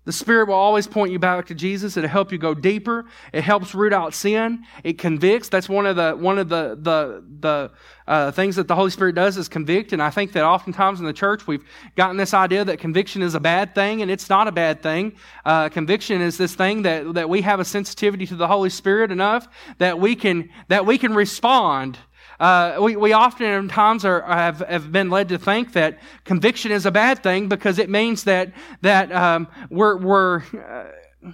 The 0.07 0.13
Spirit 0.13 0.47
will 0.47 0.55
always 0.55 0.87
point 0.87 1.11
you 1.11 1.19
back 1.19 1.47
to 1.47 1.53
Jesus. 1.53 1.97
It'll 1.97 2.09
help 2.09 2.31
you 2.31 2.37
go 2.37 2.53
deeper. 2.53 3.03
It 3.33 3.43
helps 3.43 3.75
root 3.75 3.91
out 3.91 4.13
sin. 4.13 4.63
It 4.81 4.97
convicts. 4.97 5.49
That's 5.49 5.67
one 5.67 5.85
of 5.85 5.97
the 5.97 6.13
one 6.13 6.37
of 6.37 6.47
the 6.47 6.79
the 6.81 7.25
the 7.41 7.71
uh, 8.07 8.31
things 8.31 8.55
that 8.55 8.69
the 8.69 8.75
Holy 8.75 8.89
Spirit 8.89 9.15
does 9.15 9.35
is 9.35 9.49
convict. 9.49 9.91
And 9.91 10.01
I 10.01 10.09
think 10.09 10.31
that 10.31 10.45
oftentimes 10.45 11.01
in 11.01 11.05
the 11.05 11.11
church 11.11 11.45
we've 11.45 11.65
gotten 11.97 12.15
this 12.15 12.33
idea 12.33 12.63
that 12.63 12.79
conviction 12.79 13.21
is 13.21 13.35
a 13.35 13.41
bad 13.41 13.75
thing, 13.75 14.01
and 14.01 14.09
it's 14.09 14.29
not 14.29 14.47
a 14.47 14.51
bad 14.53 14.81
thing. 14.81 15.11
Uh, 15.43 15.67
conviction 15.67 16.21
is 16.21 16.37
this 16.37 16.55
thing 16.55 16.83
that 16.83 17.15
that 17.15 17.27
we 17.27 17.41
have 17.41 17.59
a 17.59 17.65
sensitivity 17.65 18.25
to 18.27 18.37
the 18.37 18.47
Holy 18.47 18.69
Spirit 18.69 19.11
enough 19.11 19.49
that 19.79 19.99
we 19.99 20.15
can 20.15 20.49
that 20.69 20.85
we 20.85 20.97
can 20.97 21.13
respond 21.15 21.97
uh, 22.39 22.77
we, 22.79 22.95
we 22.95 23.13
oftentimes 23.13 24.05
are, 24.05 24.21
have, 24.21 24.59
have 24.59 24.91
been 24.91 25.09
led 25.09 25.29
to 25.29 25.37
think 25.37 25.73
that 25.73 25.99
conviction 26.23 26.71
is 26.71 26.85
a 26.85 26.91
bad 26.91 27.23
thing 27.23 27.47
because 27.47 27.79
it 27.79 27.89
means 27.89 28.23
that, 28.25 28.53
that 28.81 29.11
um, 29.11 29.47
we're, 29.69 29.97
we're 29.97 30.43
uh, 30.55 31.31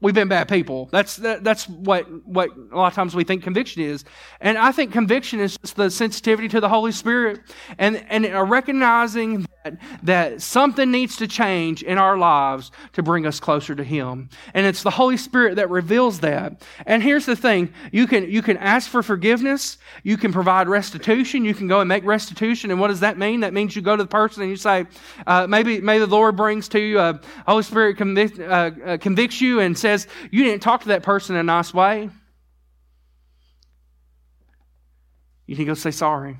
we've 0.00 0.14
been 0.14 0.28
bad 0.28 0.48
people. 0.48 0.88
That's 0.92 1.16
that, 1.16 1.44
that's 1.44 1.68
what 1.68 2.04
what 2.26 2.50
a 2.72 2.76
lot 2.76 2.88
of 2.88 2.94
times 2.94 3.14
we 3.14 3.24
think 3.24 3.42
conviction 3.42 3.82
is, 3.82 4.04
and 4.40 4.58
I 4.58 4.72
think 4.72 4.92
conviction 4.92 5.40
is 5.40 5.56
the 5.74 5.90
sensitivity 5.90 6.48
to 6.48 6.60
the 6.60 6.68
Holy 6.68 6.92
Spirit 6.92 7.40
and 7.78 8.04
and 8.08 8.24
recognizing 8.50 9.46
that 10.02 10.40
something 10.40 10.90
needs 10.90 11.16
to 11.16 11.26
change 11.26 11.82
in 11.82 11.98
our 11.98 12.16
lives 12.16 12.70
to 12.92 13.02
bring 13.02 13.26
us 13.26 13.40
closer 13.40 13.74
to 13.74 13.84
Him, 13.84 14.30
and 14.54 14.66
it's 14.66 14.82
the 14.82 14.90
Holy 14.90 15.16
Spirit 15.16 15.56
that 15.56 15.70
reveals 15.70 16.20
that. 16.20 16.62
And 16.86 17.02
here's 17.02 17.26
the 17.26 17.36
thing: 17.36 17.72
you 17.92 18.06
can 18.06 18.30
you 18.30 18.42
can 18.42 18.56
ask 18.56 18.88
for 18.90 19.02
forgiveness, 19.02 19.78
you 20.02 20.16
can 20.16 20.32
provide 20.32 20.68
restitution, 20.68 21.44
you 21.44 21.54
can 21.54 21.68
go 21.68 21.80
and 21.80 21.88
make 21.88 22.04
restitution, 22.04 22.70
and 22.70 22.80
what 22.80 22.88
does 22.88 23.00
that 23.00 23.18
mean? 23.18 23.40
That 23.40 23.52
means 23.52 23.74
you 23.74 23.82
go 23.82 23.96
to 23.96 24.02
the 24.02 24.08
person 24.08 24.42
and 24.42 24.50
you 24.50 24.56
say, 24.56 24.86
uh, 25.26 25.46
maybe 25.46 25.80
maybe 25.80 26.00
the 26.00 26.06
Lord 26.06 26.36
brings 26.36 26.68
to 26.68 26.80
you, 26.80 26.98
uh, 26.98 27.18
Holy 27.46 27.62
Spirit 27.62 27.96
convict, 27.96 28.38
uh, 28.38 28.70
uh 28.84 28.96
convicts 28.98 29.40
you 29.40 29.60
and 29.60 29.76
says 29.76 30.06
you 30.30 30.44
didn't 30.44 30.62
talk 30.62 30.82
to 30.82 30.88
that 30.88 31.02
person 31.02 31.36
in 31.36 31.40
a 31.40 31.44
nice 31.44 31.74
way, 31.74 32.10
you 35.46 35.56
to 35.56 35.64
go 35.64 35.74
say 35.74 35.90
sorry. 35.90 36.36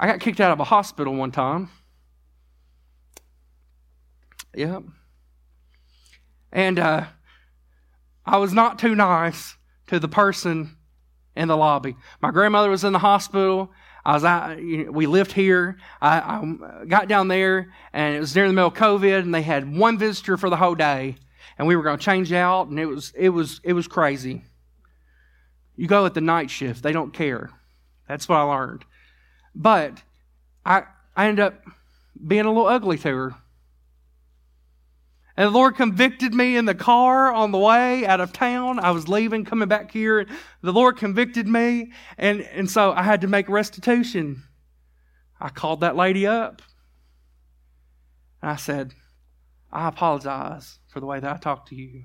I 0.00 0.06
got 0.06 0.20
kicked 0.20 0.40
out 0.40 0.52
of 0.52 0.60
a 0.60 0.64
hospital 0.64 1.14
one 1.14 1.32
time. 1.32 1.70
Yep. 4.54 4.84
And 6.52 6.78
uh, 6.78 7.04
I 8.24 8.36
was 8.38 8.52
not 8.52 8.78
too 8.78 8.94
nice 8.94 9.56
to 9.88 9.98
the 9.98 10.08
person 10.08 10.76
in 11.34 11.48
the 11.48 11.56
lobby. 11.56 11.96
My 12.22 12.30
grandmother 12.30 12.70
was 12.70 12.84
in 12.84 12.92
the 12.92 13.00
hospital. 13.00 13.72
I 14.04 14.14
was 14.14 14.24
out, 14.24 14.56
we 14.56 15.06
lived 15.06 15.32
here. 15.32 15.78
I, 16.00 16.18
I, 16.20 16.84
got 16.86 17.08
down 17.08 17.28
there, 17.28 17.72
and 17.92 18.14
it 18.14 18.20
was 18.20 18.32
during 18.32 18.50
the 18.50 18.54
middle 18.54 18.68
of 18.68 18.74
COVID, 18.74 19.20
and 19.20 19.34
they 19.34 19.42
had 19.42 19.76
one 19.76 19.98
visitor 19.98 20.36
for 20.36 20.48
the 20.48 20.56
whole 20.56 20.76
day, 20.76 21.16
and 21.58 21.66
we 21.66 21.74
were 21.74 21.82
going 21.82 21.98
to 21.98 22.04
change 22.04 22.32
out, 22.32 22.68
and 22.68 22.78
it 22.78 22.86
was 22.86 23.12
it 23.16 23.30
was 23.30 23.60
it 23.64 23.72
was 23.72 23.88
crazy. 23.88 24.44
You 25.76 25.88
go 25.88 26.06
at 26.06 26.14
the 26.14 26.20
night 26.20 26.50
shift; 26.50 26.82
they 26.82 26.92
don't 26.92 27.12
care. 27.12 27.50
That's 28.08 28.28
what 28.28 28.36
I 28.36 28.42
learned. 28.42 28.84
But 29.54 30.02
I 30.64 30.84
I 31.16 31.26
ended 31.26 31.44
up 31.44 31.64
being 32.26 32.44
a 32.44 32.48
little 32.48 32.66
ugly 32.66 32.98
to 32.98 33.08
her. 33.08 33.34
And 35.36 35.46
the 35.46 35.56
Lord 35.56 35.76
convicted 35.76 36.34
me 36.34 36.56
in 36.56 36.64
the 36.64 36.74
car 36.74 37.32
on 37.32 37.52
the 37.52 37.58
way 37.58 38.04
out 38.04 38.20
of 38.20 38.32
town. 38.32 38.80
I 38.80 38.90
was 38.90 39.08
leaving, 39.08 39.44
coming 39.44 39.68
back 39.68 39.92
here. 39.92 40.26
The 40.62 40.72
Lord 40.72 40.96
convicted 40.96 41.46
me, 41.46 41.92
and, 42.18 42.40
and 42.40 42.68
so 42.68 42.90
I 42.90 43.04
had 43.04 43.20
to 43.20 43.28
make 43.28 43.48
restitution. 43.48 44.42
I 45.40 45.50
called 45.50 45.80
that 45.80 45.94
lady 45.94 46.26
up. 46.26 46.60
And 48.42 48.50
I 48.50 48.56
said, 48.56 48.94
I 49.72 49.86
apologize 49.86 50.80
for 50.88 50.98
the 50.98 51.06
way 51.06 51.20
that 51.20 51.32
I 51.32 51.38
talked 51.38 51.68
to 51.68 51.76
you. 51.76 52.02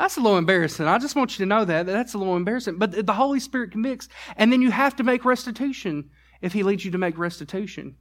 That's 0.00 0.16
a 0.16 0.20
little 0.20 0.38
embarrassing. 0.38 0.86
I 0.86 0.98
just 0.98 1.16
want 1.16 1.38
you 1.38 1.44
to 1.44 1.48
know 1.48 1.64
that. 1.64 1.86
That's 1.86 2.14
a 2.14 2.18
little 2.18 2.36
embarrassing. 2.36 2.78
But 2.78 3.06
the 3.06 3.12
Holy 3.12 3.40
Spirit 3.40 3.72
convicts, 3.72 4.08
and 4.36 4.52
then 4.52 4.62
you 4.62 4.70
have 4.70 4.96
to 4.96 5.04
make 5.04 5.24
restitution 5.24 6.10
if 6.40 6.52
He 6.52 6.62
leads 6.62 6.84
you 6.84 6.90
to 6.92 6.98
make 6.98 7.18
restitution. 7.18 7.96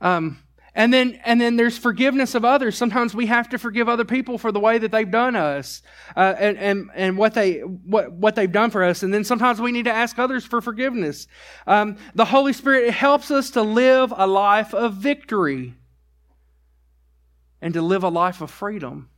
Um, 0.00 0.38
and 0.74 0.92
then, 0.92 1.20
and 1.24 1.38
then 1.38 1.56
there's 1.56 1.76
forgiveness 1.76 2.34
of 2.34 2.46
others. 2.46 2.78
Sometimes 2.78 3.14
we 3.14 3.26
have 3.26 3.50
to 3.50 3.58
forgive 3.58 3.90
other 3.90 4.06
people 4.06 4.38
for 4.38 4.50
the 4.50 4.60
way 4.60 4.78
that 4.78 4.90
they've 4.90 5.10
done 5.10 5.36
us, 5.36 5.82
uh, 6.16 6.34
and, 6.38 6.56
and, 6.56 6.90
and 6.94 7.18
what 7.18 7.34
they, 7.34 7.58
what, 7.60 8.10
what 8.12 8.34
they've 8.34 8.50
done 8.50 8.70
for 8.70 8.82
us. 8.82 9.02
And 9.02 9.12
then 9.12 9.22
sometimes 9.22 9.60
we 9.60 9.70
need 9.70 9.84
to 9.84 9.92
ask 9.92 10.18
others 10.18 10.46
for 10.46 10.62
forgiveness. 10.62 11.26
Um, 11.66 11.98
the 12.14 12.24
Holy 12.24 12.54
Spirit 12.54 12.90
helps 12.94 13.30
us 13.30 13.50
to 13.50 13.62
live 13.62 14.14
a 14.16 14.26
life 14.26 14.72
of 14.72 14.94
victory 14.94 15.74
and 17.60 17.74
to 17.74 17.82
live 17.82 18.02
a 18.02 18.08
life 18.08 18.40
of 18.40 18.50
freedom. 18.50 19.10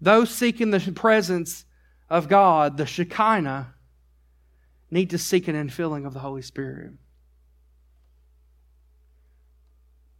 Those 0.00 0.30
seeking 0.30 0.70
the 0.70 0.92
presence 0.94 1.64
of 2.08 2.28
God, 2.28 2.76
the 2.76 2.86
Shekinah, 2.86 3.74
need 4.90 5.10
to 5.10 5.18
seek 5.18 5.48
an 5.48 5.56
infilling 5.56 6.06
of 6.06 6.14
the 6.14 6.20
Holy 6.20 6.42
Spirit. 6.42 6.92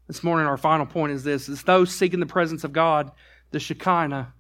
This 0.07 0.25
morning, 0.25 0.47
our 0.47 0.57
final 0.57 0.87
point 0.87 1.13
is 1.13 1.23
this 1.23 1.49
is 1.49 1.63
those 1.63 1.95
seeking 1.95 2.21
the 2.21 2.27
presence 2.27 2.65
of 2.65 2.73
God, 2.73 3.13
the 3.51 3.61
Shekinah, 3.61 4.33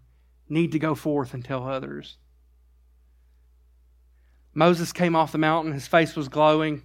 need 0.49 0.73
to 0.73 0.79
go 0.79 0.95
forth 0.95 1.35
and 1.35 1.45
tell 1.45 1.69
others. 1.69 2.17
Moses 4.55 4.93
came 4.93 5.15
off 5.15 5.31
the 5.33 5.39
mountain, 5.39 5.73
his 5.73 5.87
face 5.87 6.17
was 6.17 6.29
glowing, 6.29 6.83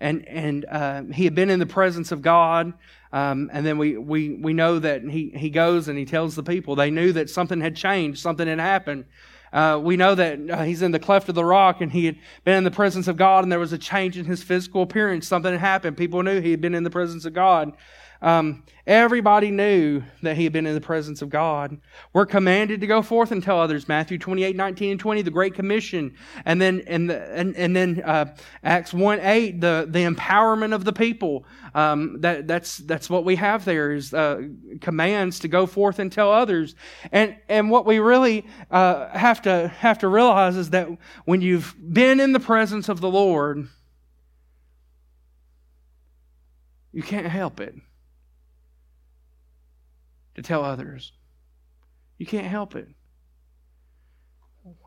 and, 0.00 0.26
and 0.26 0.64
uh, 0.64 1.02
he 1.12 1.24
had 1.24 1.34
been 1.34 1.50
in 1.50 1.58
the 1.58 1.66
presence 1.66 2.10
of 2.10 2.22
God. 2.22 2.72
Um, 3.12 3.50
and 3.52 3.66
then 3.66 3.76
we, 3.76 3.96
we, 3.96 4.34
we 4.36 4.52
know 4.52 4.78
that 4.78 5.02
he, 5.02 5.30
he 5.36 5.50
goes 5.50 5.88
and 5.88 5.98
he 5.98 6.04
tells 6.04 6.34
the 6.34 6.42
people. 6.42 6.76
They 6.76 6.90
knew 6.90 7.12
that 7.12 7.28
something 7.28 7.60
had 7.60 7.76
changed, 7.76 8.20
something 8.20 8.46
had 8.46 8.60
happened. 8.60 9.04
Uh, 9.52 9.80
we 9.82 9.96
know 9.96 10.14
that 10.14 10.38
uh, 10.48 10.62
he's 10.62 10.80
in 10.80 10.92
the 10.92 10.98
cleft 10.98 11.28
of 11.28 11.34
the 11.34 11.44
rock 11.44 11.80
and 11.80 11.90
he 11.90 12.06
had 12.06 12.16
been 12.44 12.56
in 12.56 12.64
the 12.64 12.70
presence 12.70 13.08
of 13.08 13.16
God 13.16 13.42
and 13.42 13.50
there 13.50 13.58
was 13.58 13.72
a 13.72 13.78
change 13.78 14.16
in 14.16 14.24
his 14.24 14.42
physical 14.42 14.82
appearance. 14.82 15.26
Something 15.26 15.52
had 15.52 15.60
happened. 15.60 15.96
People 15.96 16.22
knew 16.22 16.40
he 16.40 16.52
had 16.52 16.60
been 16.60 16.74
in 16.74 16.84
the 16.84 16.90
presence 16.90 17.24
of 17.24 17.34
God. 17.34 17.72
Um, 18.22 18.64
everybody 18.86 19.50
knew 19.50 20.02
that 20.22 20.36
he 20.36 20.44
had 20.44 20.52
been 20.52 20.66
in 20.66 20.74
the 20.74 20.80
presence 20.80 21.22
of 21.22 21.30
God. 21.30 21.78
We're 22.12 22.26
commanded 22.26 22.80
to 22.82 22.86
go 22.86 23.00
forth 23.00 23.32
and 23.32 23.42
tell 23.42 23.58
others. 23.58 23.88
Matthew 23.88 24.18
28, 24.18 24.54
19, 24.54 24.90
and 24.90 25.00
20, 25.00 25.22
the 25.22 25.30
Great 25.30 25.54
Commission. 25.54 26.14
And 26.44 26.60
then, 26.60 26.82
and, 26.86 27.08
the, 27.08 27.22
and, 27.34 27.56
and 27.56 27.74
then 27.74 28.02
uh, 28.04 28.36
Acts 28.62 28.92
1, 28.92 29.20
8, 29.20 29.60
the, 29.60 29.86
the 29.88 30.00
empowerment 30.00 30.74
of 30.74 30.84
the 30.84 30.92
people. 30.92 31.46
Um, 31.74 32.20
that, 32.20 32.46
that's, 32.46 32.78
that's 32.78 33.08
what 33.08 33.24
we 33.24 33.36
have 33.36 33.64
there 33.64 33.92
is 33.92 34.12
uh, 34.12 34.42
commands 34.80 35.38
to 35.40 35.48
go 35.48 35.66
forth 35.66 35.98
and 35.98 36.12
tell 36.12 36.30
others. 36.30 36.74
And, 37.12 37.36
and 37.48 37.70
what 37.70 37.86
we 37.86 38.00
really 38.00 38.46
uh, 38.70 39.08
have, 39.16 39.40
to, 39.42 39.68
have 39.68 39.98
to 40.00 40.08
realize 40.08 40.56
is 40.56 40.70
that 40.70 40.88
when 41.24 41.40
you've 41.40 41.74
been 41.92 42.20
in 42.20 42.32
the 42.32 42.40
presence 42.40 42.90
of 42.90 43.00
the 43.00 43.08
Lord, 43.08 43.66
you 46.92 47.02
can't 47.02 47.26
help 47.26 47.60
it 47.60 47.76
to 50.40 50.48
tell 50.48 50.64
others. 50.64 51.12
You 52.16 52.26
can't 52.26 52.46
help 52.46 52.74
it. 52.74 52.88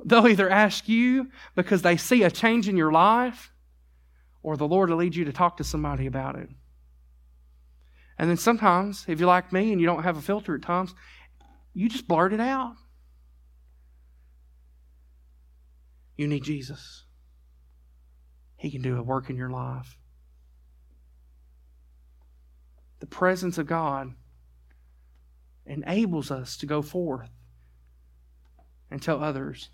They'll 0.05 0.27
either 0.27 0.49
ask 0.49 0.87
you 0.87 1.29
because 1.55 1.81
they 1.81 1.97
see 1.97 2.23
a 2.23 2.31
change 2.31 2.67
in 2.67 2.77
your 2.77 2.91
life, 2.91 3.51
or 4.41 4.57
the 4.57 4.67
Lord 4.67 4.89
will 4.89 4.97
lead 4.97 5.15
you 5.15 5.25
to 5.25 5.33
talk 5.33 5.57
to 5.57 5.63
somebody 5.63 6.05
about 6.05 6.35
it. 6.35 6.49
And 8.17 8.29
then 8.29 8.37
sometimes, 8.37 9.05
if 9.07 9.19
you're 9.19 9.27
like 9.27 9.53
me 9.53 9.71
and 9.71 9.81
you 9.81 9.87
don't 9.87 10.03
have 10.03 10.17
a 10.17 10.21
filter 10.21 10.55
at 10.55 10.61
times, 10.61 10.93
you 11.73 11.89
just 11.89 12.07
blurt 12.07 12.33
it 12.33 12.39
out. 12.39 12.75
You 16.15 16.27
need 16.27 16.43
Jesus. 16.43 17.05
He 18.57 18.71
can 18.71 18.81
do 18.81 18.97
a 18.97 19.03
work 19.03 19.29
in 19.29 19.35
your 19.35 19.49
life. 19.49 19.97
The 22.99 23.07
presence 23.07 23.57
of 23.57 23.65
God 23.67 24.13
enables 25.65 26.31
us 26.31 26.57
to 26.57 26.65
go 26.65 26.81
forth 26.81 27.29
and 28.91 29.01
tell 29.01 29.23
others 29.23 29.69